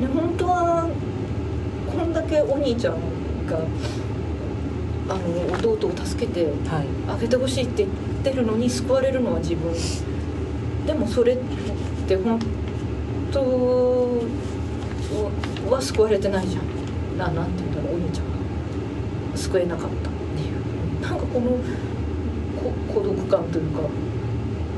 [0.00, 0.88] ね本当は
[1.90, 2.94] こんだけお兄ちゃん
[3.46, 3.58] が
[5.08, 6.86] あの弟を助けてはい。
[7.08, 7.90] あげてほしいって言っ
[8.22, 9.72] てるのに救われるのは自分。
[10.86, 11.38] でもそれっ
[12.06, 12.38] て本
[13.32, 13.40] 当
[15.68, 17.18] は救われてないじゃん。
[17.18, 19.36] ななんて言うんだろうお兄ちゃんが。
[19.36, 21.00] 救えなかったっていう。
[21.02, 21.50] なんかこの
[22.56, 23.80] こ孤独感というか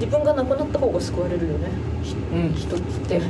[0.01, 1.69] 自分が亡くなった方が救われるよね。
[2.03, 2.55] ひうん。
[2.55, 3.21] 人って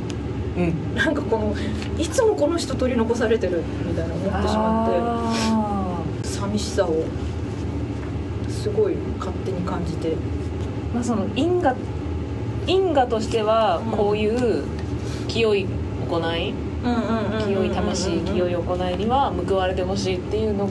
[0.57, 0.95] うん。
[0.95, 1.55] なんかこの
[1.97, 7.03] いつもこの人取り残されてるみたいな思ってしまってあ寂しさを
[8.49, 10.09] すごい勝手に感じて。
[10.09, 10.15] ー
[10.93, 11.75] まあその因果
[12.67, 13.91] 因果としてはうん。
[13.97, 14.63] こういう
[15.27, 15.65] 清い
[16.09, 16.53] 行い
[17.45, 20.69] 清い魂清い行いには報われてほしいっていうの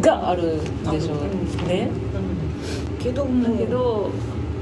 [0.00, 1.88] があるんでしょうね。
[3.02, 4.10] けどだもけど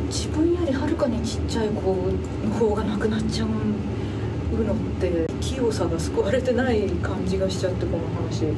[0.08, 3.48] 自分よりはるかにちっちゃい子の方が亡くなっちゃう
[4.64, 8.42] のって清さが救われてない感じがしちゃってこの話。
[8.42, 8.54] ね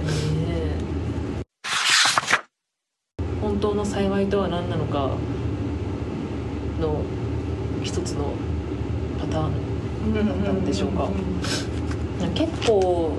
[3.41, 5.11] 本当の幸いとは何なのか
[6.81, 7.03] の
[7.83, 8.35] 一つの
[9.21, 11.09] パターンなんでしょうか。
[12.35, 13.17] 結構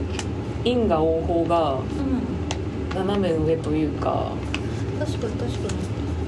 [0.63, 2.23] 因果応報がうん。
[2.93, 4.31] 斜め上というか
[4.99, 5.73] 確かに確か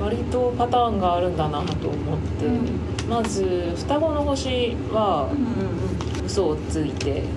[0.03, 2.71] 割とパターンがあるんだなと思って、に
[3.07, 5.84] まず双子の星はうんうん
[6.35, 7.27] 嘘をついてこ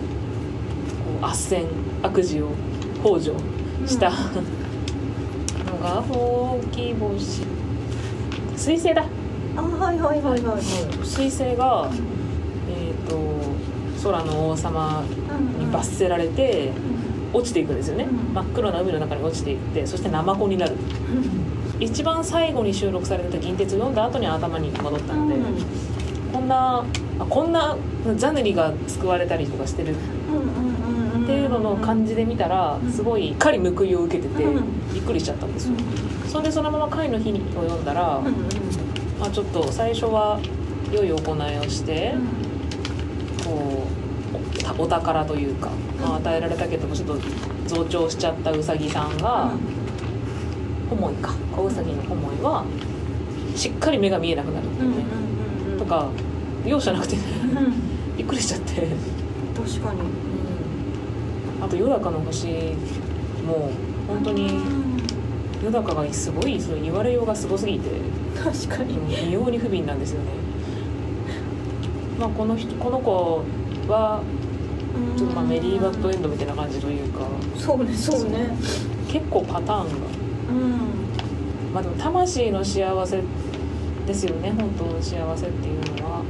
[1.21, 1.67] う斡旋
[2.03, 2.51] 悪事を
[3.05, 3.37] 幇助
[3.87, 4.11] した。
[4.11, 7.43] のがほうき星。
[8.57, 9.05] 彗星だ。
[9.57, 10.61] あはいはいはいはいはい。
[10.61, 11.89] 彗星が、
[12.69, 13.17] えー、と
[14.03, 15.05] 空の王様
[15.61, 16.73] に罰せられて
[17.33, 18.35] 落ちていくんですよね、うん。
[18.35, 20.73] 真っ黒な海の中に落ちていってそしてナマコになる。
[21.79, 25.37] 一番最後に収録されてた「銀鉄」を読んだ後に頭に戻ったので、
[26.33, 26.85] こんな
[27.19, 27.77] あこんな
[28.17, 29.99] ザネリが救われたりとかしてるっ
[31.27, 32.93] ていうのの感じで見たらうん。
[32.93, 34.95] すごい狩り報いを受けててうん。
[34.95, 35.75] びっくりしちゃったんですよ。
[36.27, 38.21] それでそのまま「貝の日」を読んだら、
[39.21, 40.39] まあ、ちょっと最初は
[40.93, 42.15] 良い行いをして
[43.45, 43.85] こ
[44.79, 47.19] うおお宝というか、まあ、与えられたけどもちょっと
[47.67, 49.51] 増長しちゃったウサギさんが
[50.91, 51.33] ホモイか。
[51.55, 52.65] 子ウサギのホモイは
[53.57, 54.97] しっかり目が見えなくなるっていうね。
[54.97, 55.28] と
[55.89, 56.09] か
[56.65, 57.17] 容赦なくて
[58.17, 58.87] びっくりしちゃって。
[59.57, 60.01] 確かに。
[61.61, 62.47] あと夜中の星
[63.47, 63.71] も
[64.07, 64.61] 本当に
[65.63, 67.91] 夜中がすごいその言われようがすごすぎて
[68.43, 68.99] 確かに。
[69.29, 70.31] 異様に不憫なんですよね、
[72.19, 73.43] まあ、この人この子
[73.89, 74.23] は
[75.17, 77.27] ちょっとまあメリーバッドエンドみたいな感じというか。
[77.57, 78.57] そうねそうね。
[79.09, 79.95] 結構パターンが。
[80.51, 81.73] うん。
[81.73, 83.23] まあでも魂の幸せ
[84.09, 86.23] ですよね本当の幸せっていうのは、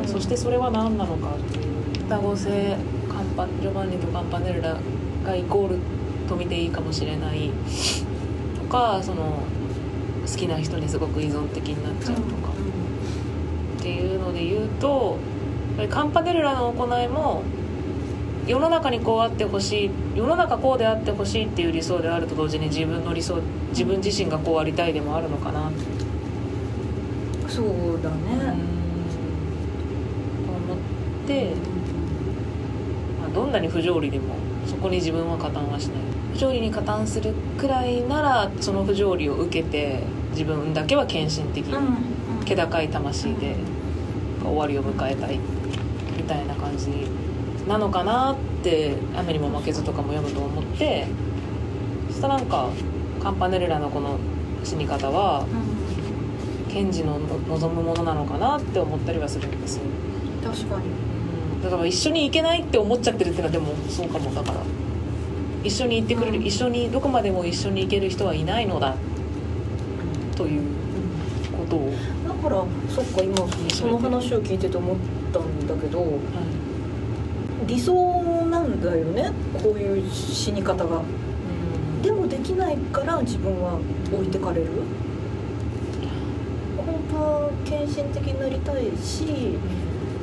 [0.00, 0.08] うん。
[0.08, 1.66] そしてそれは何なのかっていう。
[2.04, 2.76] 双子性
[3.08, 4.76] カンパジョバンニとカンパネルラ
[5.24, 5.78] がイコール
[6.28, 7.50] と見ていいかもしれない。
[8.58, 9.42] とかその
[10.26, 12.52] 好きな人にすごく依存的になっちゃうとか。
[13.78, 15.18] っていうので言うと
[15.90, 17.42] カンパネルラの行いも
[18.46, 25.68] 世の中にこうあってほしい世の中こうであってほしいっていう理想であると同時に自分の理想自分自身がこうありたいでもあるのかな。
[25.68, 25.95] って
[27.56, 28.54] そうだね。
[30.46, 30.78] 思っ
[31.26, 31.54] て、
[33.20, 34.34] まあ、どんなに不条理でも
[34.66, 35.96] そこに自分は加担はしない。
[36.34, 43.56] 不条理に加担するくらいならその不条理を受けて自分だけは献身的に気高い魂で
[44.42, 45.38] 終わりを迎えたい
[46.14, 46.90] みたいな感じ
[47.66, 51.06] なのかなって「雨にも負けず」とかも読むと思って。
[52.10, 52.68] そしたらなんか
[53.22, 54.18] カンパネルラのこの
[54.64, 55.44] 死に方は
[56.76, 59.84] 賢治の望むものなのかなって思ったりはするんですよ。
[60.44, 60.82] 確かに。
[61.54, 61.62] うん。
[61.62, 64.60] だから一緒に行けないって思っちゃってるっていうのはでもそうかもだから。
[65.64, 66.44] 一緒に行ってくれる、うん。
[66.44, 68.94] 一緒にどこまでも一緒に行ける人はいないのだ。
[70.36, 70.62] という
[71.56, 71.90] ことを、
[72.28, 72.62] だから
[72.94, 73.34] そっか今
[73.72, 74.96] その話を聞いてて思っ
[75.32, 76.18] たんだけど
[77.66, 77.94] 理想
[78.50, 79.32] なんだよね？
[79.54, 81.00] こういう死に方が。
[82.02, 83.80] でもできないから自分は
[84.12, 84.68] 置いてかれる？
[87.16, 89.56] 本当は献身的になりたいし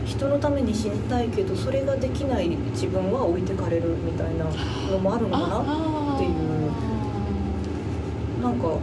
[0.05, 4.45] 人のために死にたいけどそれができない自分は置いてかれるみたいな
[4.91, 6.33] のもあるのかなあっていう。
[8.43, 8.77] なんか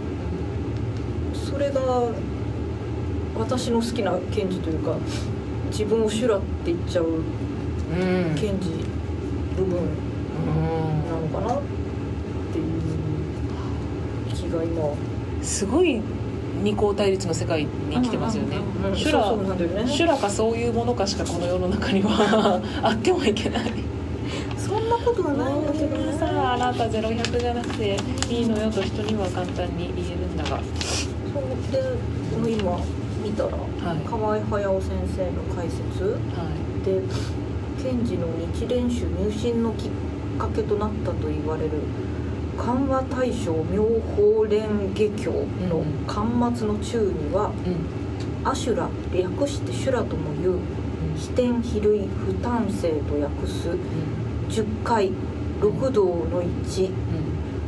[1.34, 1.80] それが
[3.36, 4.96] 私の好きな賢治というか
[5.70, 7.06] 自分を修羅って言っちゃう。
[7.06, 7.24] うん。
[8.34, 8.70] 賢治
[9.56, 9.80] 部分
[11.08, 11.62] なのかなっ
[12.52, 12.72] ていう
[14.34, 14.94] 気が今。
[15.42, 16.00] すごい
[16.62, 18.58] 二項対立の世界に生きてますよね。
[18.94, 19.34] 修羅
[19.86, 23.72] 修羅かそういうものかしかこの世の中には あってはいけない。
[24.56, 27.96] そんなことはないんだけどさあなた0100じゃなくて
[28.30, 30.60] いいのよと人には簡単に言えるんだが。
[31.32, 32.44] そう。
[32.44, 32.78] で今
[33.24, 34.08] 見たらはい。
[34.08, 36.04] 河合駿先生の解説。
[36.04, 36.16] は
[36.84, 37.00] で
[37.82, 39.90] 賢治の日蓮宗入信のきっ
[40.38, 41.70] かけとなったと言われる
[42.60, 43.82] 漢和大正妙
[44.14, 45.30] 法蓮華経
[45.66, 48.46] の巻末の中には、いうん。
[48.46, 50.58] アシュラ略して修羅ともいう
[51.16, 53.68] 飛天比類不単性と訳す
[54.48, 55.10] 10回
[55.60, 56.90] 六道の1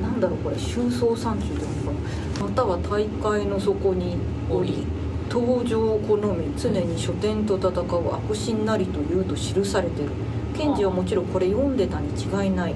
[0.03, 1.99] なんだろうこれ周走山中っていうのか
[2.40, 2.47] な？
[2.49, 4.16] または大海の底に
[4.49, 4.86] 降り
[5.30, 10.09] 登場を好み常に書店と戦う悪心なりというと記されてる。
[10.57, 12.74] 賢治はもちろんこれ読んでたに違いない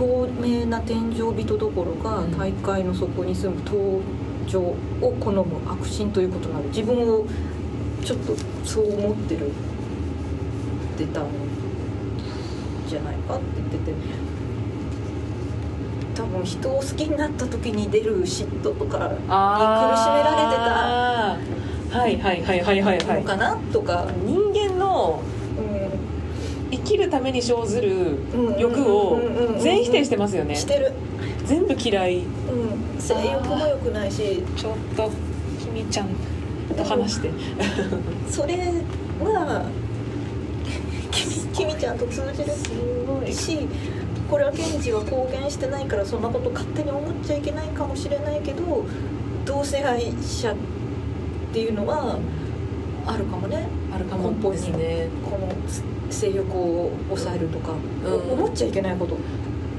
[0.00, 2.38] 透明な天井人どころかうん。
[2.38, 4.00] 大海の底に住む登
[4.46, 4.74] 場を
[5.20, 7.26] 好む悪心ということなの自分を
[8.02, 8.34] ちょっと
[8.64, 9.50] そう思ってるっ
[10.96, 11.26] てたん
[12.88, 13.94] じゃないかって言ってて。
[16.14, 21.98] 多分人を好きになった時に出る嫉妬とかあー。
[21.98, 23.22] はいはいはいはいはいはい。
[23.22, 25.20] のかなとか、人間の
[26.84, 28.58] きるために生ずるん。
[28.58, 29.20] 欲を
[29.58, 30.54] 全否定してますよね。
[30.54, 30.92] してる、
[31.44, 32.18] 全部嫌い。
[32.18, 35.10] うん、性欲も良くないしちょっと
[35.60, 36.08] 君ちゃん
[36.76, 37.30] と話して。
[38.28, 38.56] それ
[39.20, 39.64] は
[41.52, 42.70] きみちゃんと通じるす
[43.06, 43.32] ごい。
[43.32, 43.68] し
[44.30, 48.84] これは検事は公言してないからそんなこと勝手に思っちゃいけないかもしれないけど
[49.44, 50.56] 同性愛者っ
[51.52, 52.16] ていうのは
[53.06, 55.48] あるかもねあるかもですねこの
[56.10, 57.72] 性欲を抑えるとか、
[58.04, 58.32] うん。
[58.32, 59.16] 思っちゃいけないこと。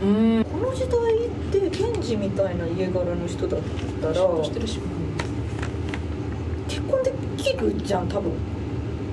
[0.04, 0.44] うん。
[0.46, 3.62] この時代って検事みたいな家柄の人だっ
[4.02, 4.80] たらしてるし
[6.68, 8.32] 結婚できるじゃん多分。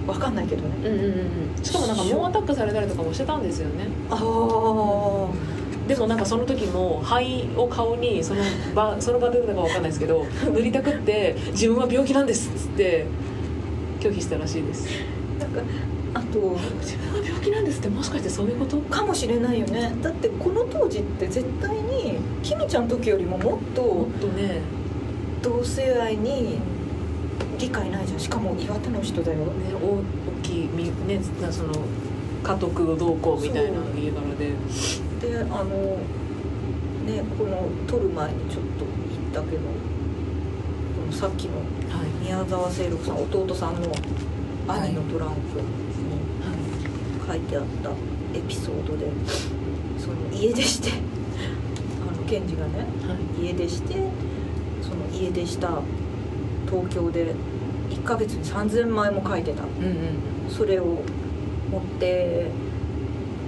[0.07, 0.74] わかんないけどね。
[0.78, 1.05] うんうんうん
[1.59, 1.64] うん。
[1.64, 3.88] しかもなんか猛アタックされたりとかもしてたんですよね。
[4.11, 4.18] ああ
[5.86, 8.42] でもなんかその時も灰を顔にその
[8.74, 13.07] 場その場で出たかわかんないですけど 塗りたくって自分は病気なんですっつって
[14.01, 14.88] 拒否したらしいです。
[15.38, 15.61] なんか
[16.14, 18.78] あと自分は病気なんですってもしかしてそういうこと？
[18.78, 24.61] かもしれないよねだってこの当時って絶対にキミちゃんの時よりももっもとっとね。
[25.40, 26.59] 同性愛に
[27.59, 28.18] 理解ないじゃん。
[28.18, 29.38] しかも岩手の人だよ。
[29.38, 30.03] ね大大
[30.42, 31.72] きいみねなその
[32.42, 34.55] 家督をどうこうみたいな家柄で
[35.20, 35.64] であの
[37.07, 38.84] ねこの撮る前にちょっと
[39.32, 39.70] 言ったけどこ
[41.11, 41.64] のさっきのは
[42.04, 42.09] い。
[42.22, 43.92] 宮沢清六さん弟さんの
[44.68, 45.68] 兄のトランクに
[47.26, 47.90] 書いてあった
[48.36, 49.06] エピソードで
[49.98, 50.90] その家出して
[52.06, 53.46] あの検事がねはい。
[53.46, 53.94] 家出して
[54.82, 55.80] その家出した
[56.70, 57.34] 東京で
[57.90, 59.62] 1ヶ月に3000枚も書いてた。
[59.62, 59.94] うんうん
[60.48, 60.84] それを
[61.70, 62.46] 持って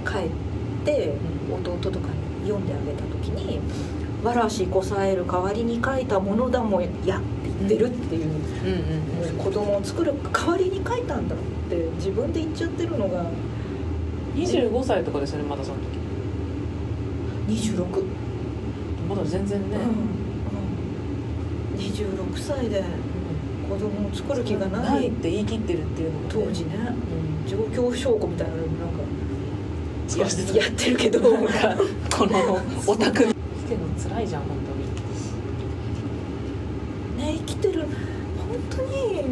[0.05, 1.13] 帰って
[1.51, 2.07] 弟とか
[2.43, 3.59] に読んであげた時に
[4.23, 7.21] 「わらしこさえる代わりに書いたものだもんや」っ
[7.65, 8.39] ってるっていう、うんうん
[9.23, 9.35] うん。
[9.35, 11.37] もう子供を作る代わりに書いたんだっ
[11.69, 13.25] て自分で言っちゃってるのが。
[14.35, 15.77] 25歳とかですよねまだその
[17.49, 17.71] 時。
[17.73, 18.03] 26、
[19.09, 22.81] まだ全然ね、うんうん、26歳で
[23.67, 25.09] 子供を作る気がない。
[25.09, 26.29] って言い切ってるっていうのもね。
[26.33, 26.75] 当時ね。
[27.45, 27.49] うん。
[27.49, 29.01] 状況証拠みたいなのなんか
[30.17, 30.25] や
[30.63, 31.19] やってるけど。
[31.21, 31.27] こ
[32.27, 33.25] のオタク。
[33.61, 34.81] 生きてるの辛いじゃん本当に
[37.21, 37.89] ね生きてる本
[38.69, 39.23] 当に納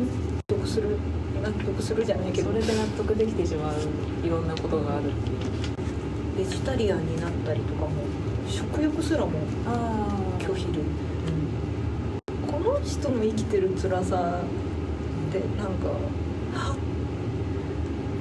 [0.47, 0.97] 得する
[1.41, 3.76] 納得するじゃないけどそれで納得できてしまう
[4.24, 5.38] いろんなことがあるっていう。
[6.38, 7.89] ベジタリアンになったりとかも
[8.47, 9.32] 食欲すらも
[9.65, 10.07] あ
[10.38, 10.84] 拒否る。
[12.47, 14.43] この人の生きてる辛さ
[15.30, 15.89] ってなんか
[16.53, 16.78] はっ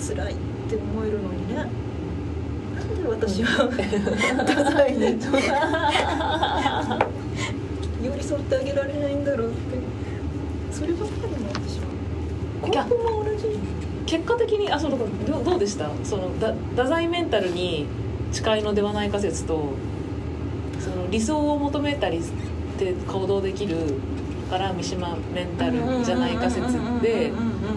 [0.02, 0.36] 辛いっ
[0.68, 1.54] て思えるのにね。
[1.54, 1.64] な
[2.82, 3.82] んで私は 太
[4.64, 5.18] 宰に
[8.06, 9.58] 寄り添ってあげられないんだろうって。
[10.78, 11.87] そればっかり思ってしまう
[12.62, 12.68] 同
[13.36, 13.58] じ
[14.06, 14.96] 結果的にあそうど
[15.40, 15.90] うどうでした？
[16.04, 17.86] そのだ太宰メンタルに
[18.32, 19.74] 近いのではないか説と
[20.78, 22.22] その理想を求めたりっ
[22.78, 23.76] て行動できる
[24.50, 27.32] から三島メンタルじゃないか説で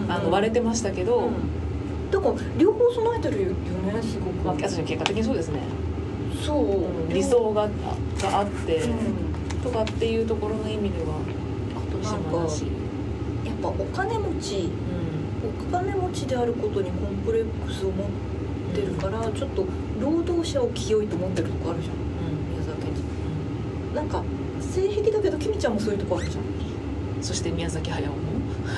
[0.08, 1.30] あの割れてましたけど、
[2.10, 5.60] だから両方備えてるよねすごく、まあ、私結果的にそうですね、
[6.44, 7.12] そう。
[7.12, 7.68] 理想が
[8.22, 9.62] があって、うん。
[9.62, 11.20] とかっていうところの意味では
[12.02, 12.64] 島だし、
[13.62, 14.68] ぱお金持ち
[15.70, 18.06] お金持ちであることにコンプレックスを持っ
[18.74, 19.64] てるから、ちょっと
[20.00, 21.94] 労働者を清いと思ってるとこあるじゃん。
[21.94, 22.02] うん。
[22.52, 23.02] 宮沢賢治
[23.94, 24.22] なんか
[24.60, 26.44] 性癖だけど君ちゃんもそういうとこあるじゃん。
[27.22, 28.14] そして宮崎駿も、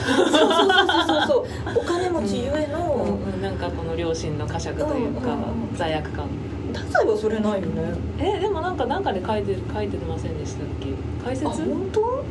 [0.06, 0.76] そうそうそう
[1.06, 1.78] そうそう。
[1.78, 3.42] お金持ちゆえの、うん。
[3.42, 6.28] なんかこの両親の呵責というか、うんうんうん罪悪感。
[6.72, 7.94] 太宰はそれないよね。
[8.18, 10.92] えでもなんかなんかで書いてる書いてませんでしたっけ？
[11.24, 11.46] 解説？
[11.48, 12.24] あ本当？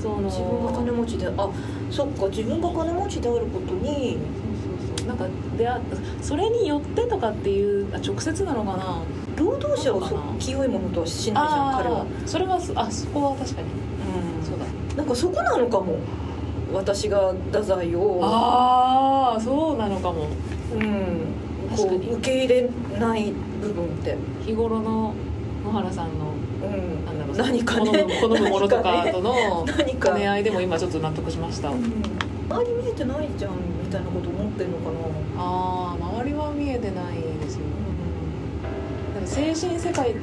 [0.00, 1.50] その自分が金持ちであ
[1.90, 4.16] そっか自分が金持ちであることに。
[4.16, 5.06] そうそうそう。
[5.08, 5.26] なんか
[5.56, 5.80] であ
[6.22, 9.02] それによってとかっていうあ直接なのかな。
[9.36, 10.02] 労働者を
[10.38, 12.06] 清いものとはしないじゃん彼は。
[12.26, 13.68] それはそあそこは確かに。
[14.44, 14.64] そうだ。
[14.96, 15.98] なんかそこなのかも。
[16.72, 20.28] 私が太宰を、ああそうなのかも。
[20.72, 21.26] うん、
[21.76, 25.12] こう受け入れない部分って、日頃の
[25.64, 26.26] 野原さんの
[27.36, 28.06] 何かね。
[28.20, 30.10] 好むものとかとの何か。
[30.10, 31.76] 兼ね合いでも今ちょっと納得しました、うん。
[32.50, 33.52] 周り見えてないじゃん
[33.82, 34.98] みたいなこと思ってんのかな、
[35.38, 37.62] ああ周りは見えてないですよ。
[39.14, 39.22] なん。
[39.22, 40.14] か精神世界っ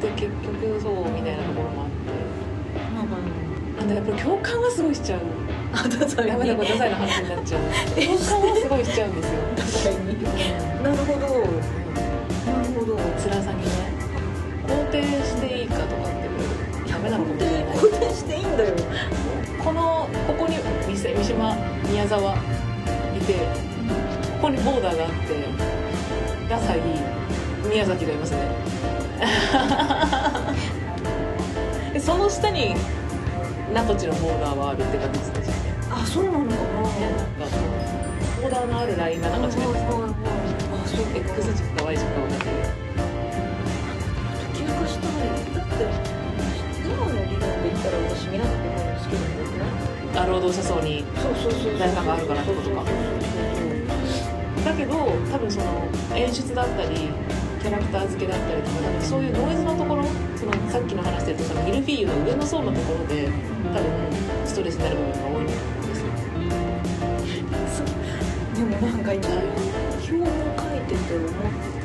[0.00, 1.98] て結局そうみたいなところもあって。
[3.78, 5.20] なんだやっぱり共感はすごいしちゃう。
[5.72, 7.60] あ太宰にダメだこれダサいの話になっちゃう。
[7.96, 9.94] え共感はすごいしちゃうんですよ。
[10.82, 11.20] なるほど。
[12.50, 12.96] なるほど。
[13.22, 13.87] 辛さにね
[14.68, 16.48] 肯定していいかとかってもしれ
[17.08, 17.10] ない
[17.74, 18.74] 肯定していいんだよ。
[19.64, 21.56] このここに三島
[21.88, 22.40] 宮沢い
[23.26, 23.34] て
[24.36, 25.16] ここにボーダーがあって
[26.44, 26.78] 太宰
[27.68, 28.38] 宮崎がいますね。
[31.92, 32.74] でその下に
[33.72, 35.54] 名土地のボーダーはあるって感じですね。
[35.90, 36.46] あそうなのかな。
[36.46, 36.58] なんか
[38.40, 39.84] ボーダーのあるラインがなんか違いますね
[40.72, 42.48] あそうか X 軸か Y 軸か分かんない
[50.14, 52.82] あ労働者層にそうそうそうそう誰かがあるからってことか。
[54.64, 54.94] だけど
[55.30, 57.08] 多分その演出だったり
[57.62, 60.04] キャラクター付けだったりとか多分そういうノイズのところ
[60.36, 63.28] そのさっきの話で言ったそのミルフィーユの上の層のところで
[63.72, 63.84] 多分
[64.44, 66.08] ストレスになる部分が多いと思うんですよ。
[68.54, 70.24] でもなんか今表を
[70.58, 71.77] 書いてて思った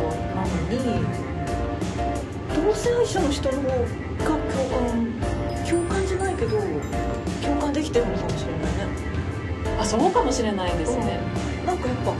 [0.00, 0.78] 者なのに
[2.54, 3.74] 同性愛者の人の方が
[4.24, 4.78] 共感
[5.68, 6.58] 共感じゃないけど
[7.42, 8.68] 共感できてるのかもしれないね。
[9.80, 11.18] あそうかもしれないですね、
[11.66, 12.14] なんかやっぱ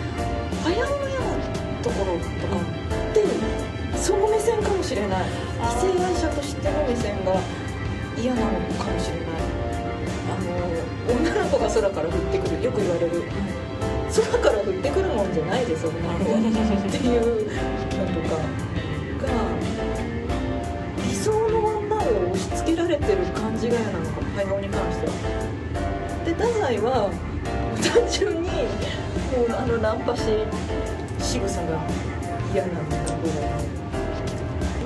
[0.64, 1.26] 早の嫌な
[1.82, 3.24] ところとかって
[3.96, 5.24] その目線かもしれない。
[5.60, 7.36] 異性愛者としての目線が
[8.18, 9.26] 嫌なのかもしれない。
[10.30, 13.22] あの女の子が空から降ってくるよく言われる
[14.14, 18.38] 空から降ってくるもんじゃないです女のはっていうのとか
[19.26, 19.26] が
[21.02, 25.12] 理想の女を押し付けられてる感じが嫌なのかも早尾に関しては
[26.24, 27.10] で太宰は
[27.82, 28.54] 単純にも
[29.48, 30.22] うあのナンパし
[31.18, 31.82] 仕草が
[32.54, 33.18] 嫌なんだけど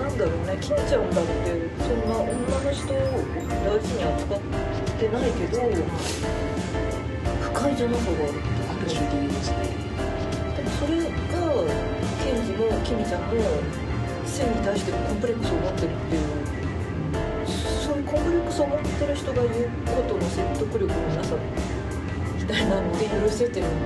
[0.02, 2.32] なんだろうね金ちゃんだってそんな女
[2.64, 2.96] の人を
[3.60, 4.40] 大事に扱っ
[4.98, 5.60] てないけど
[7.42, 8.57] 不快じゃなさがある
[8.88, 9.56] ある種理由ですね
[10.56, 11.12] でもそれが
[12.24, 13.36] ケンジもキミちゃんも
[14.24, 17.46] 性に対してコンプレックスを持ってるっていう
[17.84, 21.36] そういうコンプレックスを持ってる人が言うことの説得力のなさ
[22.38, 23.76] みたいなので許せてるのか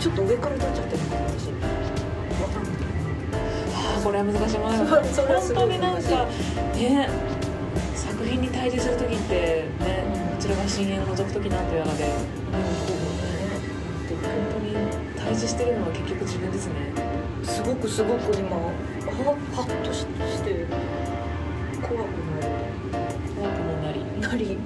[0.00, 1.46] ちょっと上から立っちゃってるのか私
[2.40, 2.72] わかんない
[4.02, 6.26] これは難しいものそれそれはす本当になんか
[6.72, 7.08] ね
[7.94, 10.04] 作品に対峙する時ってね
[10.36, 12.35] こちらが深淵を覗く時なんとやらで
[15.36, 16.74] 対峙してるのは結局自分ですね。
[17.42, 18.72] すごくすごく今は
[19.52, 20.06] ハッとしし
[20.42, 20.64] て
[21.82, 22.48] 怖くなる。
[23.36, 24.00] 怖くもなり。
[24.18, 24.56] なり